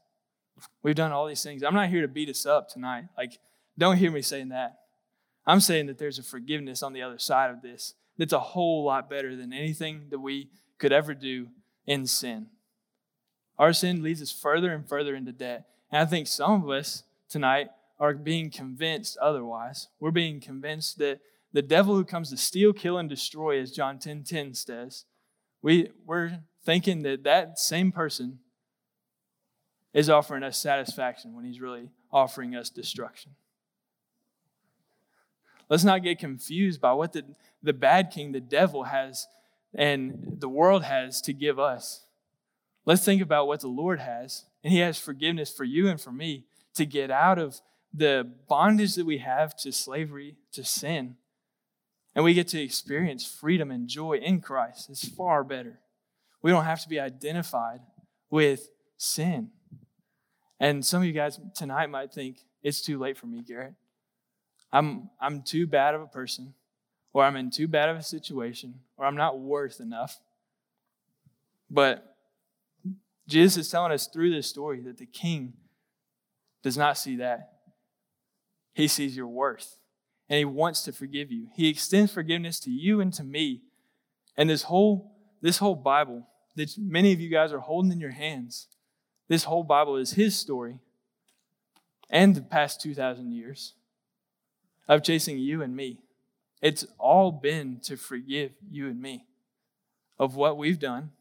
We've 0.83 0.95
done 0.95 1.11
all 1.11 1.27
these 1.27 1.43
things. 1.43 1.63
I'm 1.63 1.73
not 1.73 1.89
here 1.89 2.01
to 2.01 2.07
beat 2.07 2.29
us 2.29 2.45
up 2.45 2.69
tonight. 2.69 3.05
Like, 3.17 3.39
don't 3.77 3.97
hear 3.97 4.11
me 4.11 4.21
saying 4.21 4.49
that. 4.49 4.79
I'm 5.45 5.59
saying 5.59 5.87
that 5.87 5.97
there's 5.97 6.19
a 6.19 6.23
forgiveness 6.23 6.81
on 6.81 6.93
the 6.93 7.01
other 7.01 7.19
side 7.19 7.51
of 7.51 7.61
this 7.61 7.93
that's 8.17 8.33
a 8.33 8.39
whole 8.39 8.83
lot 8.83 9.09
better 9.09 9.35
than 9.35 9.53
anything 9.53 10.07
that 10.09 10.19
we 10.19 10.49
could 10.77 10.91
ever 10.91 11.13
do 11.13 11.47
in 11.85 12.07
sin. 12.07 12.47
Our 13.57 13.73
sin 13.73 14.01
leads 14.01 14.21
us 14.21 14.31
further 14.31 14.71
and 14.73 14.87
further 14.87 15.15
into 15.15 15.31
debt. 15.31 15.65
And 15.91 16.01
I 16.01 16.05
think 16.05 16.27
some 16.27 16.63
of 16.63 16.69
us 16.69 17.03
tonight 17.29 17.69
are 17.99 18.13
being 18.13 18.49
convinced 18.49 19.17
otherwise. 19.21 19.87
We're 19.99 20.11
being 20.11 20.39
convinced 20.39 20.97
that 20.97 21.19
the 21.53 21.61
devil 21.61 21.95
who 21.95 22.03
comes 22.03 22.29
to 22.31 22.37
steal, 22.37 22.73
kill, 22.73 22.97
and 22.97 23.09
destroy, 23.09 23.59
as 23.61 23.71
John 23.71 23.97
10 23.99 24.23
10 24.23 24.53
says, 24.55 25.05
we, 25.61 25.89
we're 26.05 26.39
thinking 26.65 27.03
that 27.03 27.23
that 27.23 27.57
same 27.57 27.91
person 27.91 28.39
is 29.95 30.09
offering 30.09 30.43
us 30.43 30.57
satisfaction 30.57 31.33
when 31.33 31.45
he's 31.45 31.61
really 31.61 31.89
offering 32.11 32.53
us 32.53 32.69
destruction. 32.69 33.31
Let's 35.69 35.85
not 35.85 36.03
get 36.03 36.19
confused 36.19 36.81
by 36.81 36.93
what 36.93 37.13
the, 37.13 37.23
the 37.63 37.73
bad 37.73 38.11
king, 38.11 38.33
the 38.33 38.41
devil, 38.41 38.83
has 38.83 39.25
and 39.73 40.37
the 40.39 40.49
world 40.49 40.83
has 40.83 41.21
to 41.21 41.33
give 41.33 41.57
us. 41.57 42.03
Let's 42.85 43.03
think 43.03 43.21
about 43.21 43.47
what 43.47 43.61
the 43.61 43.67
Lord 43.67 43.99
has, 43.99 44.45
and 44.63 44.71
He 44.71 44.79
has 44.79 44.99
forgiveness 44.99 45.51
for 45.51 45.63
you 45.63 45.87
and 45.87 45.99
for 45.99 46.11
me 46.11 46.45
to 46.75 46.85
get 46.85 47.09
out 47.09 47.39
of 47.39 47.61
the 47.93 48.29
bondage 48.47 48.95
that 48.95 49.05
we 49.05 49.19
have 49.19 49.55
to 49.57 49.71
slavery, 49.71 50.35
to 50.51 50.63
sin. 50.63 51.15
And 52.13 52.23
we 52.23 52.33
get 52.33 52.49
to 52.49 52.61
experience 52.61 53.25
freedom 53.25 53.71
and 53.71 53.87
joy 53.87 54.17
in 54.17 54.41
Christ. 54.41 54.89
It's 54.89 55.07
far 55.07 55.43
better. 55.43 55.79
We 56.41 56.51
don't 56.51 56.65
have 56.65 56.81
to 56.83 56.89
be 56.89 56.99
identified 56.99 57.79
with 58.29 58.69
sin. 58.97 59.51
And 60.59 60.85
some 60.85 61.01
of 61.01 61.07
you 61.07 61.13
guys 61.13 61.39
tonight 61.53 61.89
might 61.89 62.13
think, 62.13 62.37
it's 62.63 62.81
too 62.81 62.97
late 62.97 63.17
for 63.17 63.27
me, 63.27 63.41
Garrett. 63.41 63.73
I'm, 64.71 65.09
I'm 65.21 65.43
too 65.43 65.67
bad 65.67 65.95
of 65.95 66.01
a 66.01 66.07
person, 66.07 66.53
or 67.13 67.23
I'm 67.23 67.35
in 67.35 67.51
too 67.51 67.67
bad 67.67 67.89
of 67.89 67.97
a 67.97 68.03
situation, 68.03 68.79
or 68.97 69.05
I'm 69.05 69.15
not 69.15 69.39
worth 69.39 69.79
enough. 69.79 70.19
But 71.69 72.15
Jesus 73.27 73.65
is 73.65 73.71
telling 73.71 73.91
us 73.91 74.07
through 74.07 74.31
this 74.31 74.47
story 74.47 74.81
that 74.81 74.97
the 74.97 75.05
king 75.05 75.53
does 76.63 76.77
not 76.77 76.97
see 76.97 77.17
that. 77.17 77.53
He 78.73 78.87
sees 78.87 79.15
your 79.15 79.27
worth, 79.27 79.77
and 80.29 80.37
he 80.37 80.45
wants 80.45 80.83
to 80.83 80.91
forgive 80.91 81.31
you. 81.31 81.47
He 81.55 81.69
extends 81.69 82.11
forgiveness 82.11 82.59
to 82.61 82.71
you 82.71 82.99
and 82.99 83.13
to 83.13 83.23
me. 83.23 83.61
And 84.35 84.49
this 84.49 84.63
whole, 84.63 85.15
this 85.41 85.59
whole 85.59 85.75
Bible 85.75 86.27
that 86.55 86.77
many 86.77 87.11
of 87.11 87.19
you 87.19 87.29
guys 87.29 87.53
are 87.53 87.59
holding 87.59 87.91
in 87.91 87.99
your 87.99 88.11
hands, 88.11 88.67
this 89.27 89.43
whole 89.43 89.63
Bible 89.63 89.95
is 89.95 90.13
his 90.13 90.37
story 90.37 90.79
and 92.09 92.35
the 92.35 92.41
past 92.41 92.81
2,000 92.81 93.31
years 93.31 93.73
of 94.87 95.03
chasing 95.03 95.39
you 95.39 95.61
and 95.61 95.75
me. 95.75 95.99
It's 96.61 96.85
all 96.97 97.31
been 97.31 97.79
to 97.83 97.97
forgive 97.97 98.51
you 98.69 98.87
and 98.87 99.01
me 99.01 99.25
of 100.17 100.35
what 100.35 100.57
we've 100.57 100.79
done. 100.79 101.11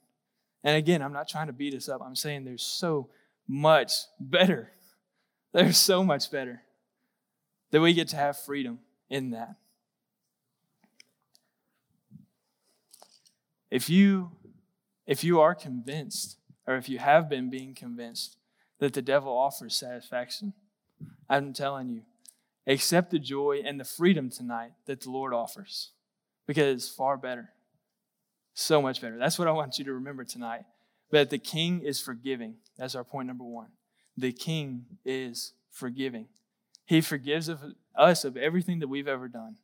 And 0.62 0.76
again, 0.76 1.02
I'm 1.02 1.12
not 1.12 1.28
trying 1.28 1.49
to 1.49 1.52
beat 1.52 1.75
us 1.75 1.88
up. 1.88 2.00
I'm 2.04 2.16
saying 2.16 2.44
there's 2.44 2.62
so 2.62 3.08
much 3.46 3.92
better. 4.18 4.70
There's 5.52 5.78
so 5.78 6.02
much 6.02 6.32
better 6.32 6.62
that 7.70 7.80
we 7.80 7.92
get 7.92 8.08
to 8.08 8.16
have 8.16 8.37
freedom 8.37 8.80
in 9.08 9.30
that. 9.30 9.54
If 13.70 13.88
you 13.88 14.32
if 15.06 15.23
you 15.23 15.40
are 15.40 15.54
convinced 15.54 16.38
or 16.66 16.76
if 16.76 16.88
you 16.88 16.99
have 16.99 17.28
been 17.28 17.50
being 17.50 17.75
convinced 17.75 18.37
that 18.78 18.92
the 18.92 19.02
devil 19.02 19.37
offers 19.37 19.76
satisfaction, 19.76 20.52
I'm 21.28 21.52
telling 21.52 21.88
you, 21.88 22.02
accept 22.66 23.11
the 23.11 23.18
joy 23.18 23.62
and 23.64 23.78
the 23.78 23.85
freedom 23.85 24.30
tonight 24.30 24.73
that 24.87 25.02
the 25.02 25.11
Lord 25.11 25.35
offers 25.35 25.90
because 26.47 26.75
it's 26.75 26.88
far 26.88 27.16
better. 27.16 27.50
So 28.54 28.80
much 28.80 29.00
better. 29.00 29.18
That's 29.18 29.38
what 29.38 29.49
I 29.49 29.52
want 29.52 29.78
you 29.78 29.85
to 29.87 29.94
remember 29.94 30.25
tonight. 30.25 30.62
That 31.11 31.30
the 31.30 31.38
king 31.38 31.80
is 31.80 32.00
forgiving. 32.00 32.56
That's 32.78 32.94
our 32.94 33.04
point 33.04 33.26
number 33.28 33.44
one. 33.44 33.68
The 34.16 34.33
king 34.33 34.87
is 35.04 35.52
forgiving. 35.71 36.26
He 36.87 37.00
forgives 37.00 37.49
of 37.49 37.61
us 37.94 38.25
of 38.25 38.37
everything 38.37 38.78
that 38.80 38.88
we've 38.88 39.09
ever 39.09 39.28
done. 39.28 39.56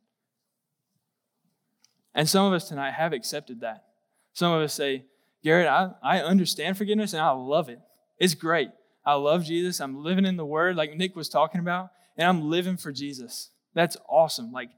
And 2.13 2.27
some 2.27 2.45
of 2.45 2.53
us 2.53 2.67
tonight 2.67 2.91
have 2.91 3.13
accepted 3.13 3.61
that. 3.61 3.85
Some 4.33 4.51
of 4.51 4.61
us 4.61 4.73
say, 4.73 5.05
Garrett, 5.43 5.67
I, 5.67 5.91
I 6.03 6.19
understand 6.19 6.77
forgiveness 6.77 7.13
and 7.13 7.21
I 7.21 7.31
love 7.31 7.69
it. 7.69 7.79
It's 8.19 8.35
great. 8.35 8.69
I 9.05 9.15
love 9.15 9.43
Jesus. 9.43 9.81
I'm 9.81 10.03
living 10.03 10.25
in 10.25 10.37
the 10.37 10.45
Word, 10.45 10.75
like 10.75 10.95
Nick 10.95 11.15
was 11.15 11.29
talking 11.29 11.59
about 11.59 11.89
and 12.17 12.27
I'm 12.27 12.49
living 12.49 12.77
for 12.77 12.91
Jesus. 12.91 13.49
That's 13.73 13.97
awesome. 14.07 14.51
Like, 14.51 14.69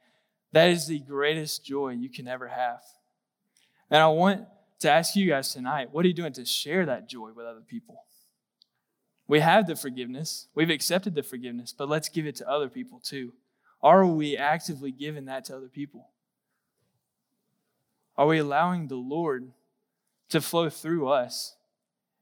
that 0.53 0.69
is 0.69 0.87
the 0.87 0.99
greatest 0.99 1.65
joy 1.65 1.89
you 1.89 2.09
can 2.09 2.27
ever 2.27 2.47
have. 2.47 2.81
And 3.89 4.01
I 4.01 4.07
want 4.07 4.45
to 4.79 4.89
ask 4.89 5.15
you 5.15 5.27
guys 5.27 5.51
tonight 5.51 5.89
what 5.91 6.05
are 6.05 6.07
you 6.07 6.13
doing 6.13 6.33
to 6.33 6.45
share 6.45 6.85
that 6.85 7.09
joy 7.09 7.31
with 7.35 7.45
other 7.45 7.61
people? 7.61 8.03
We 9.27 9.39
have 9.39 9.67
the 9.67 9.75
forgiveness, 9.75 10.47
we've 10.53 10.69
accepted 10.69 11.15
the 11.15 11.23
forgiveness, 11.23 11.73
but 11.77 11.89
let's 11.89 12.09
give 12.09 12.25
it 12.25 12.35
to 12.37 12.49
other 12.49 12.69
people 12.69 12.99
too. 12.99 13.33
Are 13.81 14.05
we 14.05 14.37
actively 14.37 14.91
giving 14.91 15.25
that 15.25 15.45
to 15.45 15.57
other 15.57 15.67
people? 15.67 16.09
Are 18.17 18.27
we 18.27 18.37
allowing 18.37 18.87
the 18.87 18.95
Lord 18.95 19.51
to 20.33 20.41
flow 20.41 20.67
through 20.67 21.07
us 21.07 21.55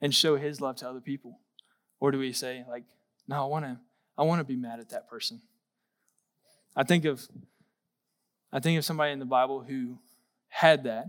and 0.02 0.14
show 0.14 0.36
his 0.36 0.60
love 0.60 0.76
to 0.78 0.90
other 0.90 1.00
people? 1.00 1.40
Or 2.00 2.12
do 2.12 2.20
we 2.20 2.34
say, 2.34 2.66
like, 2.70 2.84
no, 3.28 3.44
I 3.44 3.46
want 3.48 3.66
to 3.66 3.78
I 4.18 4.24
want 4.24 4.40
to 4.40 4.44
be 4.44 4.58
mad 4.58 4.80
at 4.80 4.90
that 4.90 5.10
person. 5.10 5.42
I 6.76 6.84
think 6.84 7.06
of 7.06 7.26
I 8.52 8.60
think 8.60 8.78
of 8.78 8.84
somebody 8.84 9.14
in 9.14 9.20
the 9.20 9.26
Bible 9.26 9.62
who 9.62 9.98
had 10.50 10.84
that, 10.84 11.06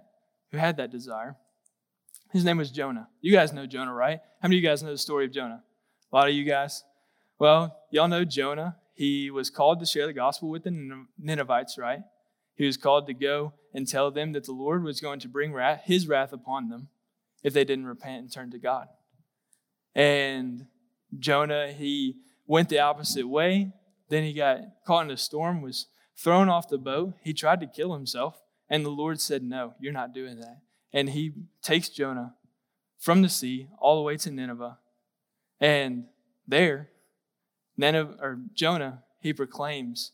who 0.53 0.59
had 0.59 0.77
that 0.77 0.93
desire. 0.93 1.37
His 2.33 2.45
name 2.45 2.59
was 2.59 2.71
Jonah. 2.71 3.09
You 3.21 3.33
guys 3.33 3.53
know 3.53 3.67
Jonah, 3.67 3.93
right? 3.93 4.21
How 4.41 4.49
many 4.49 4.59
of 4.59 4.63
you 4.63 4.69
guys 4.69 4.83
know 4.83 4.93
the 4.93 4.99
story 4.99 5.25
of 5.25 5.33
Jonah? 5.33 5.63
A 6.13 6.17
lot 6.17 6.29
of 6.29 6.35
you 6.35 6.45
guys. 6.45 6.85
Well, 7.39 7.77
y'all 7.91 8.07
know 8.07 8.25
Jonah. 8.25 8.77
He 8.95 9.29
was 9.31 9.51
called 9.51 9.81
to 9.81 9.87
share 9.87 10.07
the 10.07 10.13
gospel 10.13 10.49
with 10.51 10.63
the 10.63 11.05
Ninevites, 11.19 11.77
right? 11.77 12.01
He 12.55 12.65
was 12.65 12.77
called 12.77 13.09
to 13.09 13.15
go 13.15 13.55
and 13.75 13.89
tell 13.89 14.13
them 14.13 14.33
that 14.33 14.45
the 14.45 14.53
Lord 14.53 14.85
was 14.85 15.01
going 15.01 15.19
to 15.21 15.29
bring 15.29 15.53
wrath, 15.53 15.83
his 15.85 16.07
wrath 16.07 16.33
upon 16.33 16.69
them 16.69 16.89
if 17.43 17.53
they 17.53 17.65
didn't 17.65 17.87
repent 17.87 18.23
and 18.23 18.33
turn 18.33 18.51
to 18.51 18.59
God. 18.59 18.89
And 19.95 20.67
Jonah, 21.19 21.73
he 21.73 22.17
went 22.47 22.69
the 22.69 22.79
opposite 22.79 23.29
way. 23.29 23.73
Then 24.09 24.25
he 24.25 24.33
got 24.33 24.61
caught 24.87 25.07
in 25.07 25.11
a 25.11 25.17
storm, 25.17 25.63
was 25.63 25.87
thrown 26.17 26.49
off 26.49 26.69
the 26.69 26.79
boat. 26.79 27.15
He 27.23 27.33
tried 27.33 27.61
to 27.61 27.67
kill 27.67 27.95
himself, 27.95 28.41
and 28.69 28.85
the 28.85 28.91
Lord 28.91 29.21
said, 29.21 29.43
No, 29.43 29.75
you're 29.81 29.93
not 29.93 30.15
doing 30.15 30.39
that. 30.41 30.61
And 30.93 31.11
he 31.11 31.33
takes 31.63 31.89
Jonah 31.89 32.35
from 32.99 33.23
the 33.23 33.29
sea 33.29 33.69
all 33.79 33.97
the 33.97 34.03
way 34.03 34.17
to 34.19 34.31
Nineveh. 34.31 34.79
And 35.61 36.05
there, 36.47 36.91
Nineveh, 37.77 38.17
or 38.21 38.41
Jonah, 38.55 39.03
he 39.21 39.33
proclaims 39.33 40.13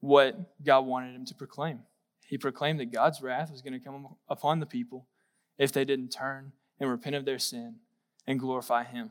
what 0.00 0.62
God 0.64 0.80
wanted 0.86 1.14
him 1.14 1.26
to 1.26 1.34
proclaim. 1.34 1.80
He 2.26 2.38
proclaimed 2.38 2.80
that 2.80 2.92
God's 2.92 3.20
wrath 3.20 3.50
was 3.50 3.62
going 3.62 3.72
to 3.72 3.80
come 3.80 4.08
upon 4.28 4.60
the 4.60 4.66
people 4.66 5.06
if 5.58 5.72
they 5.72 5.84
didn't 5.84 6.08
turn 6.10 6.52
and 6.80 6.88
repent 6.88 7.16
of 7.16 7.24
their 7.24 7.38
sin 7.38 7.76
and 8.26 8.38
glorify 8.38 8.84
him. 8.84 9.10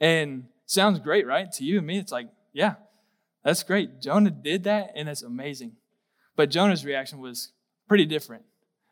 And 0.00 0.46
sounds 0.66 0.98
great, 0.98 1.26
right? 1.26 1.50
To 1.52 1.64
you 1.64 1.78
and 1.78 1.86
me, 1.86 1.98
it's 1.98 2.12
like, 2.12 2.28
yeah, 2.52 2.74
that's 3.44 3.62
great. 3.62 4.00
Jonah 4.00 4.30
did 4.30 4.64
that, 4.64 4.92
and 4.94 5.08
it's 5.08 5.22
amazing. 5.22 5.76
But 6.34 6.50
Jonah's 6.50 6.84
reaction 6.84 7.20
was 7.20 7.52
pretty 7.88 8.04
different. 8.04 8.44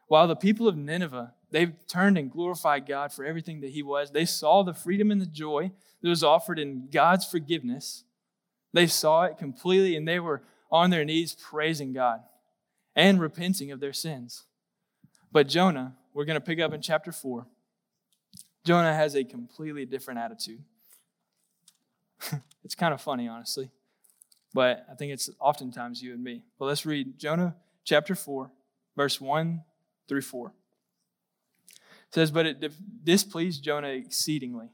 While 0.07 0.29
the 0.29 0.37
people 0.37 0.69
of 0.69 0.77
Nineveh, 0.77 1.35
They 1.51 1.67
turned 1.67 2.19
and 2.19 2.33
glorified 2.33 2.85
God 2.85 3.13
for 3.13 3.25
everything 3.25 3.61
that 3.61 3.71
He 3.71 3.83
was. 3.83 4.11
They 4.11 4.25
saw 4.25 4.65
the 4.65 4.75
freedom 4.75 5.13
and 5.13 5.21
the 5.21 5.27
joy 5.27 5.71
that 6.03 6.09
was 6.09 6.25
offered 6.25 6.59
in 6.59 6.89
God's 6.91 7.25
forgiveness. 7.25 8.03
They 8.73 8.89
saw 8.89 9.23
it 9.23 9.39
completely 9.39 9.97
and 9.97 10.07
they 10.07 10.19
were 10.19 10.43
on 10.69 10.91
their 10.91 11.05
knees 11.05 11.37
praising 11.41 11.93
God 11.93 12.23
and 12.97 13.21
repenting 13.21 13.71
of 13.71 13.79
their 13.79 13.93
sins. 13.93 14.47
But 15.35 15.49
Jonah, 15.49 15.97
we're 16.15 16.25
going 16.25 16.37
to 16.37 16.41
pick 16.41 16.61
up 16.61 16.73
in 16.73 16.81
chapter 16.81 17.11
4. 17.11 17.45
Jonah 18.65 18.95
has 18.95 19.17
a 19.17 19.25
completely 19.25 19.85
different 19.85 20.21
attitude. 20.21 20.63
it's 22.65 22.77
kind 22.77 22.95
of 22.95 23.01
funny, 23.01 23.27
honestly, 23.27 23.69
but 24.55 24.87
I 24.89 24.95
think 24.95 25.13
it's 25.13 25.29
oftentimes 25.41 26.01
you 26.01 26.13
and 26.13 26.23
me. 26.23 26.45
But 26.57 26.67
let's 26.67 26.87
read 26.87 27.19
Jonah 27.19 27.57
chapter 27.83 28.15
4, 28.15 28.53
verse 28.97 29.21
1 29.21 29.65
through 30.09 30.23
4. 30.23 30.47
It 30.47 30.55
says, 32.15 32.31
But 32.31 32.47
it 32.47 33.05
displeased 33.05 33.65
Jonah 33.65 33.89
exceedingly, 33.89 34.69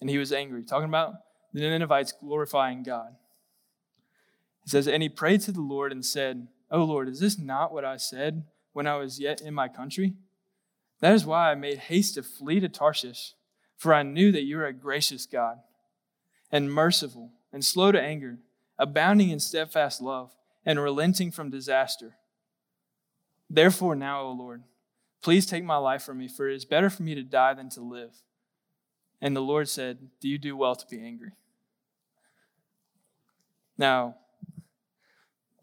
and 0.00 0.10
he 0.10 0.18
was 0.18 0.32
angry. 0.32 0.64
Talking 0.64 0.88
about 0.88 1.14
the 1.52 1.60
Ninevites 1.60 2.10
glorifying 2.10 2.82
God. 2.82 3.14
It 4.64 4.70
says, 4.70 4.88
And 4.88 5.00
he 5.00 5.08
prayed 5.08 5.42
to 5.42 5.52
the 5.52 5.60
Lord 5.60 5.92
and 5.92 6.04
said, 6.04 6.48
Oh 6.72 6.82
Lord, 6.82 7.08
is 7.08 7.20
this 7.20 7.38
not 7.38 7.72
what 7.72 7.84
I 7.84 7.98
said 7.98 8.42
when 8.72 8.86
I 8.86 8.96
was 8.96 9.20
yet 9.20 9.40
in 9.40 9.54
my 9.54 9.68
country? 9.68 10.14
That 11.00 11.14
is 11.14 11.26
why 11.26 11.50
I 11.50 11.54
made 11.54 11.78
haste 11.78 12.14
to 12.14 12.22
flee 12.22 12.60
to 12.60 12.68
Tarshish, 12.68 13.34
for 13.76 13.92
I 13.92 14.02
knew 14.02 14.30
that 14.32 14.44
you 14.44 14.58
are 14.60 14.66
a 14.66 14.72
gracious 14.72 15.26
God 15.26 15.58
and 16.50 16.72
merciful 16.72 17.32
and 17.52 17.64
slow 17.64 17.90
to 17.92 18.00
anger, 18.00 18.38
abounding 18.78 19.30
in 19.30 19.40
steadfast 19.40 20.00
love 20.00 20.30
and 20.64 20.80
relenting 20.80 21.30
from 21.30 21.50
disaster. 21.50 22.16
Therefore, 23.50 23.94
now, 23.94 24.22
O 24.22 24.32
Lord, 24.32 24.62
please 25.22 25.44
take 25.44 25.64
my 25.64 25.76
life 25.76 26.02
from 26.02 26.18
me, 26.18 26.28
for 26.28 26.48
it 26.48 26.54
is 26.54 26.64
better 26.64 26.88
for 26.88 27.02
me 27.02 27.14
to 27.14 27.22
die 27.22 27.54
than 27.54 27.68
to 27.70 27.80
live. 27.80 28.14
And 29.20 29.36
the 29.36 29.40
Lord 29.40 29.68
said, 29.68 29.98
Do 30.20 30.28
you 30.28 30.38
do 30.38 30.56
well 30.56 30.74
to 30.74 30.86
be 30.86 31.00
angry? 31.00 31.32
Now, 33.76 34.16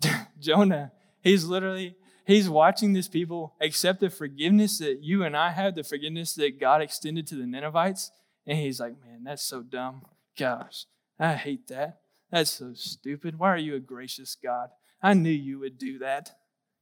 Jonah, 0.40 0.92
he's 1.22 1.46
literally 1.46 1.96
He's 2.30 2.48
watching 2.48 2.94
these 2.94 3.08
people 3.08 3.56
accept 3.60 4.02
the 4.02 4.12
forgiveness 4.12 4.78
that 4.78 5.00
you 5.02 5.24
and 5.24 5.36
I 5.36 5.50
have, 5.50 5.74
the 5.74 5.84
forgiveness 5.84 6.36
that 6.36 6.60
God 6.60 6.80
extended 6.80 7.26
to 7.26 7.36
the 7.36 7.48
Ninevites. 7.48 8.12
And 8.46 8.56
he's 8.56 8.80
like, 8.80 9.04
man, 9.04 9.24
that's 9.24 9.42
so 9.42 9.64
dumb. 9.64 10.04
Gosh, 10.38 10.86
I 11.18 11.34
hate 11.34 11.70
that. 11.70 12.02
That's 12.30 12.52
so 12.52 12.74
stupid. 12.76 13.40
Why 13.40 13.50
are 13.50 13.58
you 13.58 13.74
a 13.74 13.80
gracious 13.80 14.36
God? 14.36 14.70
I 15.02 15.16
knew 15.16 15.32
you 15.32 15.58
would 15.58 15.80
do 15.80 15.98
that. 15.98 16.30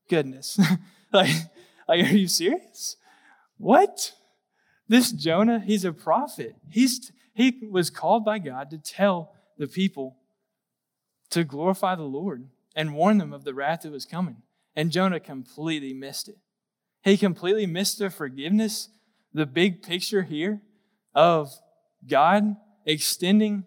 Goodness. 0.09 0.59
like, 1.13 1.31
like, 1.87 2.03
are 2.03 2.17
you 2.17 2.27
serious? 2.27 2.97
What? 3.57 4.11
This 4.89 5.13
Jonah, 5.13 5.61
he's 5.61 5.85
a 5.85 5.93
prophet. 5.93 6.57
He's, 6.69 7.13
he 7.33 7.69
was 7.71 7.89
called 7.89 8.25
by 8.25 8.39
God 8.39 8.69
to 8.71 8.77
tell 8.77 9.31
the 9.57 9.67
people 9.67 10.17
to 11.29 11.45
glorify 11.45 11.95
the 11.95 12.03
Lord 12.03 12.49
and 12.75 12.93
warn 12.93 13.17
them 13.17 13.31
of 13.31 13.45
the 13.45 13.53
wrath 13.53 13.83
that 13.83 13.93
was 13.93 14.05
coming. 14.05 14.41
And 14.77 14.91
Jonah 14.91 15.19
completely 15.19 15.93
missed 15.93 16.29
it. 16.29 16.37
He 17.03 17.17
completely 17.17 17.65
missed 17.65 17.97
the 17.97 18.11
forgiveness, 18.11 18.89
the 19.33 19.47
big 19.47 19.81
picture 19.81 20.21
here 20.21 20.61
of 21.15 21.51
God 22.07 22.55
extending 22.85 23.65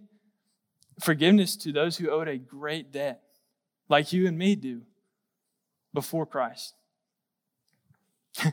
forgiveness 1.03 1.57
to 1.57 1.73
those 1.73 1.97
who 1.97 2.11
owed 2.11 2.29
a 2.29 2.39
great 2.39 2.93
debt, 2.93 3.23
like 3.89 4.13
you 4.13 4.29
and 4.29 4.39
me 4.39 4.55
do 4.55 4.83
before 5.93 6.27
Christ. 6.27 6.75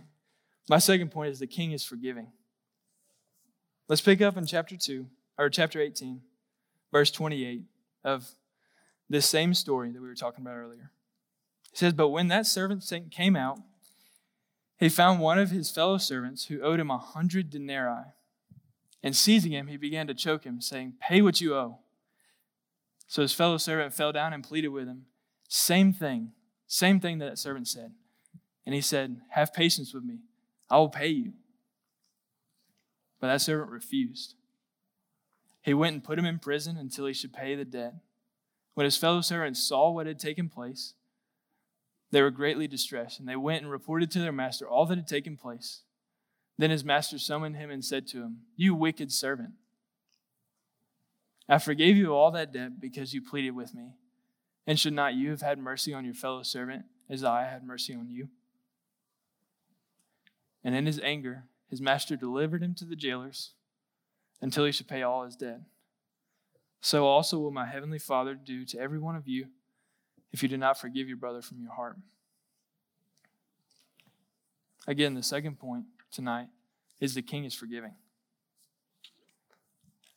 My 0.69 0.79
second 0.79 1.11
point 1.11 1.29
is 1.29 1.37
the 1.37 1.45
king 1.45 1.73
is 1.73 1.83
forgiving. 1.83 2.31
Let's 3.87 4.01
pick 4.01 4.19
up 4.19 4.35
in 4.35 4.47
chapter 4.47 4.75
2, 4.75 5.05
or 5.37 5.51
chapter 5.51 5.79
18, 5.79 6.21
verse 6.91 7.11
28 7.11 7.65
of 8.03 8.27
this 9.09 9.27
same 9.27 9.53
story 9.53 9.91
that 9.91 10.01
we 10.01 10.07
were 10.07 10.15
talking 10.15 10.43
about 10.43 10.55
earlier. 10.55 10.91
He 11.71 11.77
says, 11.77 11.93
But 11.93 12.09
when 12.09 12.27
that 12.27 12.45
servant 12.45 12.83
came 13.11 13.35
out, 13.35 13.59
he 14.79 14.89
found 14.89 15.19
one 15.19 15.39
of 15.39 15.49
his 15.49 15.71
fellow 15.71 15.97
servants 15.97 16.45
who 16.45 16.61
owed 16.61 16.79
him 16.79 16.91
a 16.91 16.97
hundred 16.97 17.49
denarii. 17.49 18.13
And 19.03 19.15
seizing 19.15 19.51
him, 19.51 19.67
he 19.67 19.77
began 19.77 20.07
to 20.07 20.13
choke 20.13 20.43
him, 20.43 20.61
saying, 20.61 20.93
Pay 21.01 21.21
what 21.21 21.41
you 21.41 21.55
owe. 21.55 21.79
So 23.07 23.21
his 23.21 23.33
fellow 23.33 23.57
servant 23.57 23.93
fell 23.93 24.11
down 24.11 24.33
and 24.33 24.43
pleaded 24.43 24.69
with 24.69 24.87
him. 24.87 25.05
Same 25.47 25.93
thing, 25.93 26.31
same 26.67 26.99
thing 26.99 27.19
that, 27.19 27.29
that 27.29 27.37
servant 27.37 27.67
said. 27.67 27.93
And 28.65 28.75
he 28.75 28.81
said, 28.81 29.21
Have 29.29 29.53
patience 29.53 29.93
with 29.93 30.03
me, 30.03 30.19
I 30.69 30.77
will 30.77 30.89
pay 30.89 31.07
you. 31.07 31.33
But 33.19 33.27
that 33.27 33.41
servant 33.41 33.71
refused. 33.71 34.35
He 35.61 35.73
went 35.73 35.93
and 35.93 36.03
put 36.03 36.19
him 36.19 36.25
in 36.25 36.39
prison 36.39 36.77
until 36.77 37.05
he 37.05 37.13
should 37.13 37.33
pay 37.33 37.55
the 37.55 37.65
debt. 37.65 37.93
When 38.73 38.85
his 38.85 38.97
fellow 38.97 39.21
servants 39.21 39.63
saw 39.63 39.89
what 39.89 40.05
had 40.05 40.19
taken 40.19 40.49
place, 40.49 40.93
they 42.11 42.21
were 42.21 42.31
greatly 42.31 42.67
distressed, 42.67 43.19
and 43.19 43.27
they 43.27 43.35
went 43.35 43.63
and 43.63 43.71
reported 43.71 44.11
to 44.11 44.19
their 44.19 44.31
master 44.31 44.67
all 44.67 44.85
that 44.85 44.97
had 44.97 45.07
taken 45.07 45.35
place. 45.35 45.81
Then 46.57 46.71
his 46.71 46.83
master 46.83 47.19
summoned 47.19 47.57
him 47.57 47.69
and 47.69 47.83
said 47.83 48.07
to 48.07 48.21
him, 48.21 48.39
You 48.55 48.73
wicked 48.73 49.11
servant, 49.11 49.51
I 51.49 51.59
forgave 51.59 51.97
you 51.97 52.13
all 52.13 52.31
that 52.31 52.51
debt 52.51 52.79
because 52.79 53.13
you 53.13 53.21
pleaded 53.21 53.51
with 53.51 53.73
me. 53.73 53.95
And 54.65 54.77
should 54.77 54.93
not 54.93 55.13
you 55.13 55.29
have 55.29 55.41
had 55.41 55.59
mercy 55.59 55.93
on 55.93 56.03
your 56.03 56.13
fellow 56.13 56.43
servant 56.43 56.83
as 57.09 57.23
I 57.23 57.43
had 57.43 57.63
mercy 57.63 57.93
on 57.93 58.09
you? 58.09 58.29
And 60.63 60.75
in 60.75 60.85
his 60.85 60.99
anger, 60.99 61.45
his 61.69 61.79
master 61.79 62.17
delivered 62.17 62.61
him 62.61 62.75
to 62.75 62.85
the 62.85 62.95
jailers 62.95 63.53
until 64.41 64.65
he 64.65 64.71
should 64.71 64.87
pay 64.87 65.03
all 65.03 65.23
his 65.23 65.37
debt. 65.37 65.61
So 66.81 67.05
also 67.05 67.39
will 67.39 67.51
my 67.51 67.65
heavenly 67.65 67.99
Father 67.99 68.35
do 68.35 68.65
to 68.65 68.79
every 68.79 68.99
one 68.99 69.15
of 69.15 69.27
you 69.27 69.47
if 70.31 70.43
you 70.43 70.49
do 70.49 70.57
not 70.57 70.79
forgive 70.79 71.07
your 71.07 71.17
brother 71.17 71.41
from 71.41 71.61
your 71.61 71.73
heart. 71.73 71.97
Again, 74.87 75.13
the 75.13 75.23
second 75.23 75.59
point 75.59 75.85
tonight 76.11 76.47
is 76.99 77.13
the 77.13 77.21
king 77.21 77.43
is 77.43 77.53
forgiving. 77.53 77.93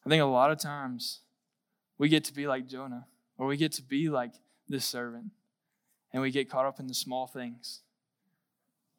I 0.05 0.09
think 0.09 0.23
a 0.23 0.27
lot 0.27 0.51
of 0.51 0.59
times 0.59 1.21
we 1.99 2.09
get 2.09 2.25
to 2.25 2.35
be 2.35 2.47
like 2.47 2.67
Jonah, 2.67 3.07
or 3.37 3.47
we 3.47 3.57
get 3.57 3.73
to 3.73 3.83
be 3.83 4.09
like 4.09 4.33
this 4.69 4.85
servant, 4.85 5.33
and 6.13 6.23
we 6.23 6.31
get 6.31 6.49
caught 6.49 6.67
up 6.67 6.81
in 6.81 6.87
the 6.87 6.95
small 6.95 7.27
things. 7.27 7.81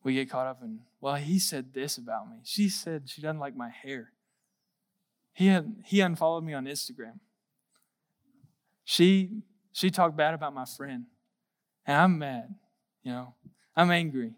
We 0.03 0.13
get 0.13 0.29
caught 0.29 0.47
up 0.47 0.61
in, 0.61 0.79
well, 0.99 1.15
he 1.15 1.39
said 1.39 1.73
this 1.73 1.97
about 1.97 2.29
me. 2.29 2.37
She 2.43 2.69
said 2.69 3.09
she 3.09 3.21
doesn't 3.21 3.39
like 3.39 3.55
my 3.55 3.69
hair. 3.69 4.11
He, 5.33 5.47
had, 5.47 5.75
he 5.85 6.01
unfollowed 6.01 6.43
me 6.43 6.53
on 6.53 6.65
Instagram. 6.65 7.19
She 8.83 9.43
she 9.71 9.89
talked 9.89 10.15
bad 10.15 10.33
about 10.33 10.53
my 10.53 10.65
friend. 10.65 11.05
And 11.85 11.97
I'm 11.97 12.19
mad, 12.19 12.55
you 13.03 13.11
know, 13.11 13.33
I'm 13.75 13.91
angry. 13.91 14.33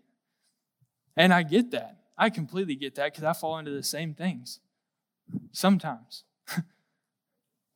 And 1.16 1.34
I 1.34 1.44
get 1.44 1.72
that. 1.72 1.98
I 2.18 2.30
completely 2.30 2.76
get 2.76 2.96
that 2.96 3.12
because 3.12 3.24
I 3.24 3.34
fall 3.34 3.58
into 3.58 3.72
the 3.72 3.84
same 3.84 4.14
things 4.14 4.60
sometimes. 5.52 6.24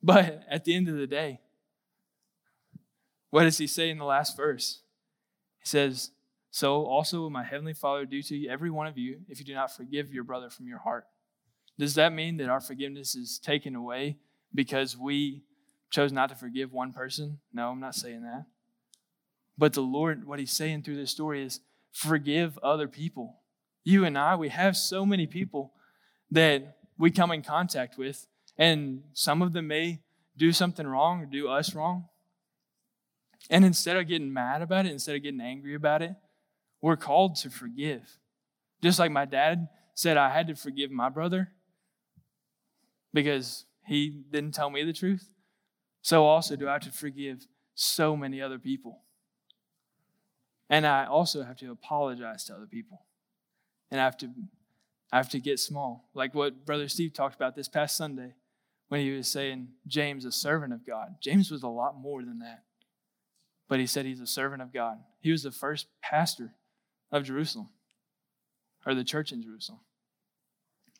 but 0.02 0.42
at 0.48 0.64
the 0.64 0.74
end 0.74 0.88
of 0.88 0.96
the 0.96 1.06
day, 1.06 1.40
what 3.30 3.44
does 3.44 3.58
he 3.58 3.66
say 3.66 3.90
in 3.90 3.98
the 3.98 4.04
last 4.04 4.36
verse? 4.36 4.80
He 5.58 5.66
says, 5.66 6.12
So 6.50 6.86
also 6.86 7.20
will 7.20 7.30
my 7.30 7.44
heavenly 7.44 7.74
Father 7.74 8.06
do 8.06 8.22
to 8.22 8.48
every 8.48 8.70
one 8.70 8.86
of 8.86 8.96
you 8.96 9.20
if 9.28 9.38
you 9.38 9.44
do 9.44 9.54
not 9.54 9.74
forgive 9.74 10.12
your 10.12 10.24
brother 10.24 10.48
from 10.50 10.66
your 10.66 10.78
heart. 10.78 11.04
Does 11.78 11.94
that 11.94 12.12
mean 12.12 12.38
that 12.38 12.48
our 12.48 12.60
forgiveness 12.60 13.14
is 13.14 13.38
taken 13.38 13.74
away 13.74 14.18
because 14.54 14.96
we 14.96 15.42
chose 15.90 16.12
not 16.12 16.28
to 16.28 16.34
forgive 16.34 16.72
one 16.72 16.92
person. 16.92 17.38
No, 17.52 17.70
I'm 17.70 17.80
not 17.80 17.94
saying 17.94 18.22
that. 18.22 18.46
But 19.56 19.72
the 19.72 19.80
Lord, 19.80 20.26
what 20.26 20.38
He's 20.38 20.52
saying 20.52 20.82
through 20.82 20.96
this 20.96 21.10
story 21.10 21.42
is 21.44 21.60
forgive 21.92 22.58
other 22.58 22.88
people. 22.88 23.40
You 23.84 24.04
and 24.04 24.18
I, 24.18 24.36
we 24.36 24.50
have 24.50 24.76
so 24.76 25.06
many 25.06 25.26
people 25.26 25.72
that 26.30 26.76
we 26.98 27.10
come 27.10 27.30
in 27.30 27.42
contact 27.42 27.96
with, 27.96 28.26
and 28.56 29.02
some 29.14 29.40
of 29.40 29.52
them 29.52 29.68
may 29.68 30.00
do 30.36 30.52
something 30.52 30.86
wrong 30.86 31.22
or 31.22 31.26
do 31.26 31.48
us 31.48 31.74
wrong. 31.74 32.06
And 33.50 33.64
instead 33.64 33.96
of 33.96 34.06
getting 34.06 34.32
mad 34.32 34.62
about 34.62 34.84
it, 34.84 34.92
instead 34.92 35.16
of 35.16 35.22
getting 35.22 35.40
angry 35.40 35.74
about 35.74 36.02
it, 36.02 36.14
we're 36.82 36.96
called 36.96 37.36
to 37.36 37.50
forgive. 37.50 38.18
Just 38.82 38.98
like 38.98 39.10
my 39.10 39.24
dad 39.24 39.68
said, 39.94 40.16
I 40.16 40.30
had 40.30 40.46
to 40.48 40.54
forgive 40.54 40.90
my 40.90 41.08
brother 41.08 41.50
because 43.12 43.64
he 43.86 44.10
didn't 44.30 44.52
tell 44.52 44.70
me 44.70 44.84
the 44.84 44.92
truth 44.92 45.30
so 46.02 46.24
also 46.24 46.56
do 46.56 46.68
I 46.68 46.72
have 46.72 46.82
to 46.82 46.92
forgive 46.92 47.46
so 47.74 48.16
many 48.16 48.40
other 48.40 48.58
people. 48.58 49.02
And 50.70 50.86
I 50.86 51.06
also 51.06 51.42
have 51.42 51.56
to 51.58 51.70
apologize 51.70 52.44
to 52.44 52.54
other 52.54 52.66
people. 52.66 53.02
And 53.90 54.00
I 54.00 54.04
have 54.04 54.16
to 54.18 54.30
I 55.10 55.16
have 55.16 55.30
to 55.30 55.40
get 55.40 55.58
small. 55.58 56.10
Like 56.12 56.34
what 56.34 56.66
Brother 56.66 56.88
Steve 56.88 57.14
talked 57.14 57.34
about 57.34 57.56
this 57.56 57.68
past 57.68 57.96
Sunday 57.96 58.34
when 58.88 59.00
he 59.00 59.10
was 59.10 59.28
saying 59.28 59.68
James 59.86 60.24
a 60.26 60.32
servant 60.32 60.74
of 60.74 60.86
God. 60.86 61.16
James 61.20 61.50
was 61.50 61.62
a 61.62 61.68
lot 61.68 61.98
more 61.98 62.22
than 62.22 62.40
that. 62.40 62.64
But 63.68 63.80
he 63.80 63.86
said 63.86 64.04
he's 64.04 64.20
a 64.20 64.26
servant 64.26 64.60
of 64.60 64.72
God. 64.72 64.98
He 65.20 65.30
was 65.30 65.42
the 65.42 65.50
first 65.50 65.86
pastor 66.02 66.54
of 67.10 67.24
Jerusalem 67.24 67.70
or 68.84 68.94
the 68.94 69.04
church 69.04 69.32
in 69.32 69.42
Jerusalem. 69.42 69.80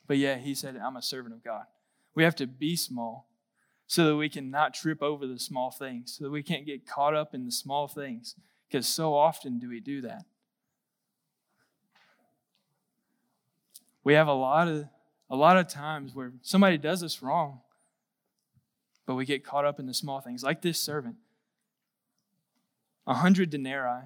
But 0.06 0.16
yeah, 0.16 0.36
he 0.36 0.54
said, 0.54 0.76
I'm 0.76 0.96
a 0.96 1.02
servant 1.02 1.34
of 1.34 1.44
God. 1.44 1.64
We 2.14 2.24
have 2.24 2.36
to 2.36 2.46
be 2.46 2.76
small 2.76 3.27
so 3.88 4.06
that 4.06 4.16
we 4.16 4.28
can 4.28 4.50
not 4.50 4.74
trip 4.74 5.02
over 5.02 5.26
the 5.26 5.38
small 5.38 5.70
things, 5.70 6.16
so 6.16 6.24
that 6.24 6.30
we 6.30 6.42
can't 6.42 6.66
get 6.66 6.86
caught 6.86 7.14
up 7.14 7.34
in 7.34 7.46
the 7.46 7.50
small 7.50 7.88
things, 7.88 8.36
because 8.68 8.86
so 8.86 9.14
often 9.14 9.58
do 9.58 9.68
we 9.68 9.80
do 9.80 10.02
that. 10.02 10.24
We 14.04 14.12
have 14.12 14.28
a 14.28 14.34
lot 14.34 14.68
of 14.68 14.84
a 15.30 15.36
lot 15.36 15.56
of 15.56 15.68
times 15.68 16.14
where 16.14 16.32
somebody 16.42 16.78
does 16.78 17.02
us 17.02 17.22
wrong, 17.22 17.60
but 19.04 19.14
we 19.14 19.24
get 19.26 19.44
caught 19.44 19.64
up 19.64 19.78
in 19.80 19.86
the 19.86 19.94
small 19.94 20.20
things, 20.20 20.42
like 20.42 20.62
this 20.62 20.78
servant. 20.78 21.16
A 23.06 23.14
hundred 23.14 23.50
denarii 23.50 24.04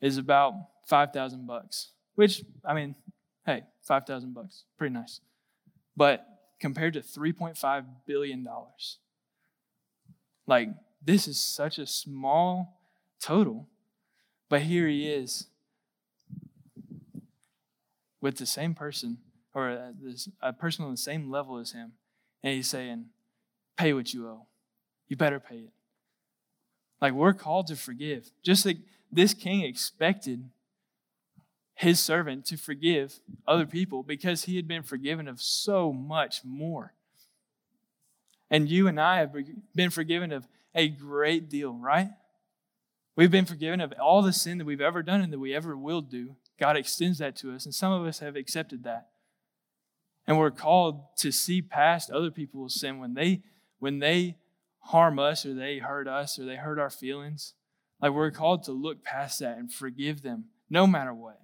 is 0.00 0.16
about 0.16 0.54
five 0.86 1.12
thousand 1.12 1.46
bucks, 1.46 1.90
which 2.14 2.42
I 2.64 2.72
mean, 2.72 2.94
hey, 3.44 3.64
five 3.82 4.06
thousand 4.06 4.32
bucks, 4.32 4.64
pretty 4.78 4.94
nice. 4.94 5.20
But 5.94 6.26
compared 6.58 6.94
to 6.94 7.02
three 7.02 7.32
point 7.32 7.56
five 7.56 7.84
billion 8.06 8.44
dollars, 8.44 8.98
like 10.46 10.68
this 11.04 11.28
is 11.28 11.38
such 11.38 11.78
a 11.78 11.86
small 11.86 12.78
total, 13.20 13.68
but 14.48 14.62
here 14.62 14.88
he 14.88 15.08
is 15.08 15.46
with 18.20 18.38
the 18.38 18.46
same 18.46 18.74
person 18.74 19.18
or 19.54 19.92
this, 20.02 20.28
a 20.42 20.52
person 20.52 20.84
on 20.84 20.90
the 20.90 20.96
same 20.96 21.30
level 21.30 21.58
as 21.58 21.72
him, 21.72 21.92
and 22.42 22.54
he's 22.54 22.68
saying, 22.68 23.06
"Pay 23.76 23.92
what 23.92 24.12
you 24.12 24.28
owe. 24.28 24.46
You 25.08 25.16
better 25.16 25.40
pay 25.40 25.56
it." 25.56 25.72
Like 27.00 27.12
we're 27.12 27.32
called 27.32 27.66
to 27.68 27.76
forgive, 27.76 28.30
just 28.42 28.66
like 28.66 28.78
this 29.10 29.32
king 29.34 29.62
expected 29.62 30.50
his 31.76 32.00
servant 32.00 32.46
to 32.46 32.56
forgive 32.56 33.20
other 33.46 33.66
people 33.66 34.02
because 34.02 34.44
he 34.44 34.56
had 34.56 34.66
been 34.66 34.82
forgiven 34.82 35.28
of 35.28 35.40
so 35.42 35.92
much 35.92 36.40
more. 36.42 36.94
And 38.50 38.68
you 38.68 38.88
and 38.88 38.98
I 38.98 39.18
have 39.18 39.34
been 39.74 39.90
forgiven 39.90 40.32
of 40.32 40.48
a 40.74 40.88
great 40.88 41.50
deal, 41.50 41.74
right? 41.74 42.08
We've 43.14 43.30
been 43.30 43.44
forgiven 43.44 43.82
of 43.82 43.92
all 44.00 44.22
the 44.22 44.32
sin 44.32 44.56
that 44.56 44.64
we've 44.64 44.80
ever 44.80 45.02
done 45.02 45.20
and 45.20 45.30
that 45.32 45.38
we 45.38 45.54
ever 45.54 45.76
will 45.76 46.00
do. 46.00 46.36
God 46.58 46.78
extends 46.78 47.18
that 47.18 47.36
to 47.36 47.52
us, 47.52 47.66
and 47.66 47.74
some 47.74 47.92
of 47.92 48.06
us 48.06 48.20
have 48.20 48.36
accepted 48.36 48.84
that. 48.84 49.08
And 50.26 50.38
we're 50.38 50.50
called 50.50 51.02
to 51.18 51.30
see 51.30 51.60
past 51.60 52.10
other 52.10 52.30
people's 52.30 52.80
sin 52.80 52.98
when 52.98 53.14
they 53.14 53.42
when 53.78 53.98
they 53.98 54.38
harm 54.78 55.18
us 55.18 55.44
or 55.44 55.52
they 55.52 55.78
hurt 55.78 56.08
us 56.08 56.38
or 56.38 56.46
they 56.46 56.56
hurt 56.56 56.78
our 56.78 56.90
feelings. 56.90 57.52
Like 58.00 58.12
we're 58.12 58.30
called 58.30 58.62
to 58.64 58.72
look 58.72 59.04
past 59.04 59.40
that 59.40 59.58
and 59.58 59.70
forgive 59.70 60.22
them 60.22 60.46
no 60.70 60.86
matter 60.86 61.12
what. 61.12 61.40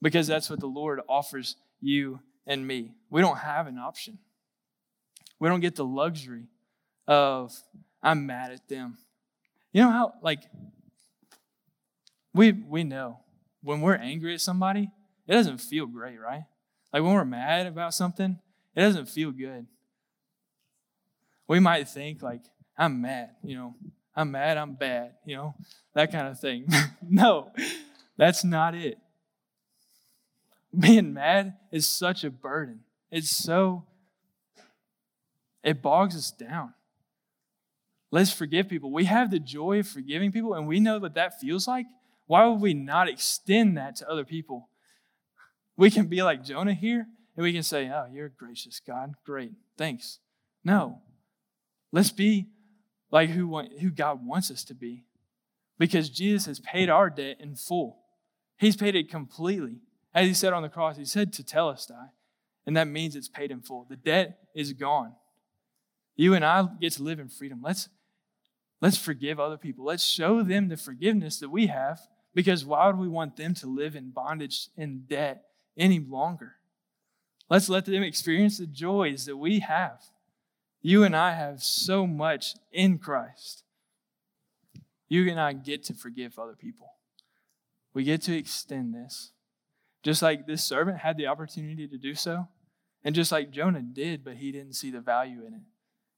Because 0.00 0.26
that's 0.26 0.48
what 0.48 0.60
the 0.60 0.66
Lord 0.66 1.00
offers 1.08 1.56
you 1.80 2.20
and 2.46 2.66
me. 2.66 2.92
We 3.10 3.20
don't 3.20 3.38
have 3.38 3.66
an 3.66 3.78
option. 3.78 4.18
We 5.40 5.48
don't 5.48 5.60
get 5.60 5.76
the 5.76 5.84
luxury 5.84 6.46
of 7.06 7.54
I'm 8.02 8.26
mad 8.26 8.52
at 8.52 8.68
them. 8.68 8.98
You 9.72 9.82
know 9.82 9.90
how 9.90 10.14
like 10.22 10.42
we 12.34 12.52
we 12.52 12.84
know 12.84 13.20
when 13.62 13.80
we're 13.80 13.96
angry 13.96 14.34
at 14.34 14.40
somebody, 14.40 14.90
it 15.26 15.32
doesn't 15.32 15.58
feel 15.58 15.86
great, 15.86 16.18
right? 16.18 16.44
Like 16.92 17.02
when 17.02 17.12
we're 17.12 17.24
mad 17.24 17.66
about 17.66 17.94
something, 17.94 18.38
it 18.74 18.80
doesn't 18.80 19.06
feel 19.06 19.30
good. 19.30 19.66
We 21.48 21.60
might 21.60 21.88
think, 21.88 22.22
like, 22.22 22.42
I'm 22.76 23.00
mad, 23.00 23.30
you 23.42 23.56
know, 23.56 23.74
I'm 24.14 24.30
mad, 24.30 24.58
I'm 24.58 24.74
bad, 24.74 25.14
you 25.24 25.36
know, 25.36 25.54
that 25.94 26.12
kind 26.12 26.28
of 26.28 26.38
thing. 26.38 26.66
no, 27.02 27.50
that's 28.16 28.44
not 28.44 28.74
it. 28.74 28.98
Being 30.78 31.14
mad 31.14 31.56
is 31.72 31.86
such 31.86 32.24
a 32.24 32.30
burden. 32.30 32.80
It's 33.10 33.30
so, 33.30 33.84
it 35.62 35.80
bogs 35.82 36.16
us 36.16 36.30
down. 36.30 36.74
Let's 38.10 38.32
forgive 38.32 38.68
people. 38.68 38.90
We 38.90 39.04
have 39.04 39.30
the 39.30 39.38
joy 39.38 39.80
of 39.80 39.88
forgiving 39.88 40.32
people, 40.32 40.54
and 40.54 40.66
we 40.66 40.80
know 40.80 40.98
what 40.98 41.14
that 41.14 41.40
feels 41.40 41.68
like. 41.68 41.86
Why 42.26 42.46
would 42.46 42.60
we 42.60 42.74
not 42.74 43.08
extend 43.08 43.76
that 43.76 43.96
to 43.96 44.08
other 44.08 44.24
people? 44.24 44.68
We 45.76 45.90
can 45.90 46.06
be 46.06 46.22
like 46.22 46.44
Jonah 46.44 46.74
here 46.74 47.06
and 47.36 47.44
we 47.44 47.52
can 47.52 47.62
say, 47.62 47.88
Oh, 47.88 48.06
you're 48.12 48.28
gracious, 48.28 48.80
God. 48.84 49.14
Great. 49.24 49.52
Thanks. 49.78 50.18
No. 50.64 51.00
Let's 51.92 52.10
be 52.10 52.48
like 53.10 53.30
who, 53.30 53.46
want, 53.46 53.78
who 53.80 53.90
God 53.90 54.26
wants 54.26 54.50
us 54.50 54.64
to 54.64 54.74
be 54.74 55.04
because 55.78 56.10
Jesus 56.10 56.46
has 56.46 56.60
paid 56.60 56.90
our 56.90 57.08
debt 57.08 57.36
in 57.40 57.54
full. 57.54 58.00
He's 58.58 58.76
paid 58.76 58.96
it 58.96 59.08
completely. 59.08 59.78
As 60.14 60.26
he 60.26 60.34
said 60.34 60.52
on 60.52 60.62
the 60.62 60.68
cross, 60.68 60.96
he 60.96 61.04
said 61.04 61.32
tetelestai, 61.32 62.10
and 62.66 62.76
that 62.76 62.88
means 62.88 63.14
it's 63.14 63.28
paid 63.28 63.50
in 63.50 63.60
full. 63.60 63.86
The 63.88 63.96
debt 63.96 64.38
is 64.54 64.72
gone. 64.72 65.12
You 66.16 66.34
and 66.34 66.44
I 66.44 66.66
get 66.80 66.94
to 66.94 67.02
live 67.02 67.20
in 67.20 67.28
freedom. 67.28 67.60
Let's, 67.62 67.88
let's 68.80 68.98
forgive 68.98 69.38
other 69.38 69.56
people. 69.56 69.84
Let's 69.84 70.04
show 70.04 70.42
them 70.42 70.68
the 70.68 70.76
forgiveness 70.76 71.38
that 71.40 71.50
we 71.50 71.68
have 71.68 72.00
because 72.34 72.64
why 72.64 72.86
would 72.86 72.98
we 72.98 73.08
want 73.08 73.36
them 73.36 73.54
to 73.54 73.66
live 73.66 73.94
in 73.94 74.10
bondage 74.10 74.68
and 74.76 75.08
debt 75.08 75.44
any 75.78 76.00
longer. 76.00 76.56
Let's 77.48 77.68
let 77.68 77.86
them 77.86 78.02
experience 78.02 78.58
the 78.58 78.66
joys 78.66 79.24
that 79.24 79.36
we 79.36 79.60
have. 79.60 80.02
You 80.82 81.04
and 81.04 81.16
I 81.16 81.32
have 81.32 81.62
so 81.62 82.06
much 82.06 82.54
in 82.72 82.98
Christ. 82.98 83.64
You 85.08 85.30
and 85.30 85.40
I 85.40 85.54
get 85.54 85.84
to 85.84 85.94
forgive 85.94 86.38
other 86.38 86.54
people. 86.54 86.92
We 87.94 88.04
get 88.04 88.22
to 88.22 88.36
extend 88.36 88.94
this. 88.94 89.32
Just 90.02 90.22
like 90.22 90.46
this 90.46 90.64
servant 90.64 90.98
had 90.98 91.16
the 91.16 91.26
opportunity 91.26 91.88
to 91.88 91.98
do 91.98 92.14
so, 92.14 92.48
and 93.04 93.14
just 93.14 93.32
like 93.32 93.50
Jonah 93.50 93.82
did, 93.82 94.24
but 94.24 94.36
he 94.36 94.52
didn't 94.52 94.74
see 94.74 94.90
the 94.90 95.00
value 95.00 95.44
in 95.46 95.54
it. 95.54 95.62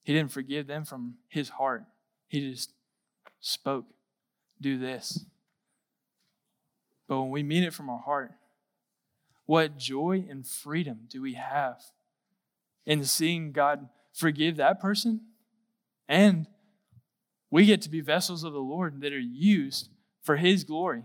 He 0.02 0.12
didn't 0.12 0.32
forgive 0.32 0.66
them 0.66 0.84
from 0.84 1.14
his 1.28 1.50
heart. 1.50 1.84
He 2.28 2.50
just 2.50 2.72
spoke, 3.40 3.86
do 4.60 4.78
this. 4.78 5.24
But 7.08 7.20
when 7.20 7.30
we 7.30 7.42
mean 7.42 7.64
it 7.64 7.74
from 7.74 7.90
our 7.90 7.98
heart, 7.98 8.32
what 9.46 9.76
joy 9.76 10.24
and 10.28 10.46
freedom 10.46 11.00
do 11.08 11.20
we 11.20 11.34
have 11.34 11.82
in 12.86 13.04
seeing 13.04 13.52
God 13.52 13.88
forgive 14.12 14.56
that 14.56 14.80
person? 14.80 15.22
And 16.08 16.46
we 17.50 17.66
get 17.66 17.82
to 17.82 17.90
be 17.90 18.00
vessels 18.00 18.44
of 18.44 18.52
the 18.52 18.60
Lord 18.60 19.00
that 19.00 19.12
are 19.12 19.18
used 19.18 19.88
for 20.22 20.36
His 20.36 20.62
glory. 20.64 21.02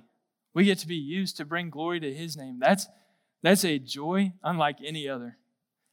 We 0.56 0.66
get 0.66 0.80
to 0.80 0.88
be 0.88 0.96
used 0.96 1.38
to 1.38 1.46
bring 1.46 1.70
glory 1.70 2.00
to 2.00 2.12
His 2.12 2.36
name. 2.36 2.58
That's, 2.60 2.88
that's 3.44 3.64
a 3.64 3.78
joy 3.78 4.34
unlike 4.44 4.78
any 4.84 5.08
other. 5.08 5.38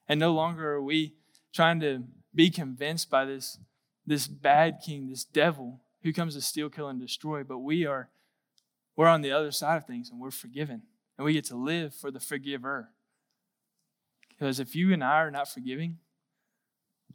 And 0.08 0.18
no 0.18 0.32
longer 0.32 0.72
are 0.72 0.82
we 0.82 1.14
trying 1.52 1.80
to 1.80 2.04
be 2.34 2.48
convinced 2.48 3.10
by 3.10 3.26
this, 3.26 3.58
this 4.06 4.26
bad 4.26 4.78
king, 4.84 5.10
this 5.10 5.24
devil 5.24 5.80
who 6.02 6.12
comes 6.12 6.34
to 6.34 6.40
steal, 6.40 6.70
kill, 6.70 6.88
and 6.88 7.00
destroy, 7.00 7.44
but 7.44 7.58
we 7.58 7.84
are 7.84 8.08
we're 8.96 9.08
on 9.08 9.22
the 9.22 9.32
other 9.32 9.50
side 9.50 9.76
of 9.76 9.86
things 9.86 10.10
and 10.10 10.20
we're 10.20 10.30
forgiven. 10.30 10.82
And 11.16 11.24
we 11.24 11.32
get 11.32 11.44
to 11.46 11.56
live 11.56 11.94
for 11.94 12.10
the 12.10 12.20
forgiver. 12.20 12.90
Because 14.28 14.60
if 14.60 14.74
you 14.74 14.92
and 14.92 15.02
I 15.02 15.20
are 15.20 15.30
not 15.30 15.48
forgiving, 15.48 15.98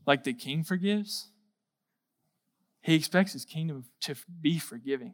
like 0.06 0.24
the 0.24 0.34
king 0.34 0.64
forgives, 0.64 1.30
he 2.82 2.96
expects 2.96 3.34
his 3.34 3.46
kingdom 3.46 3.86
to 4.02 4.16
be 4.42 4.60
forgiving. 4.60 5.14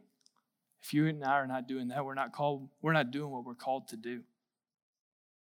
If 0.84 0.92
you 0.92 1.06
and 1.06 1.24
I 1.24 1.32
are 1.32 1.46
not 1.46 1.66
doing 1.66 1.88
that, 1.88 2.04
we're 2.04 2.14
not 2.14 2.32
called, 2.32 2.68
we're 2.82 2.92
not 2.92 3.10
doing 3.10 3.30
what 3.30 3.46
we're 3.46 3.54
called 3.54 3.88
to 3.88 3.96
do. 3.96 4.20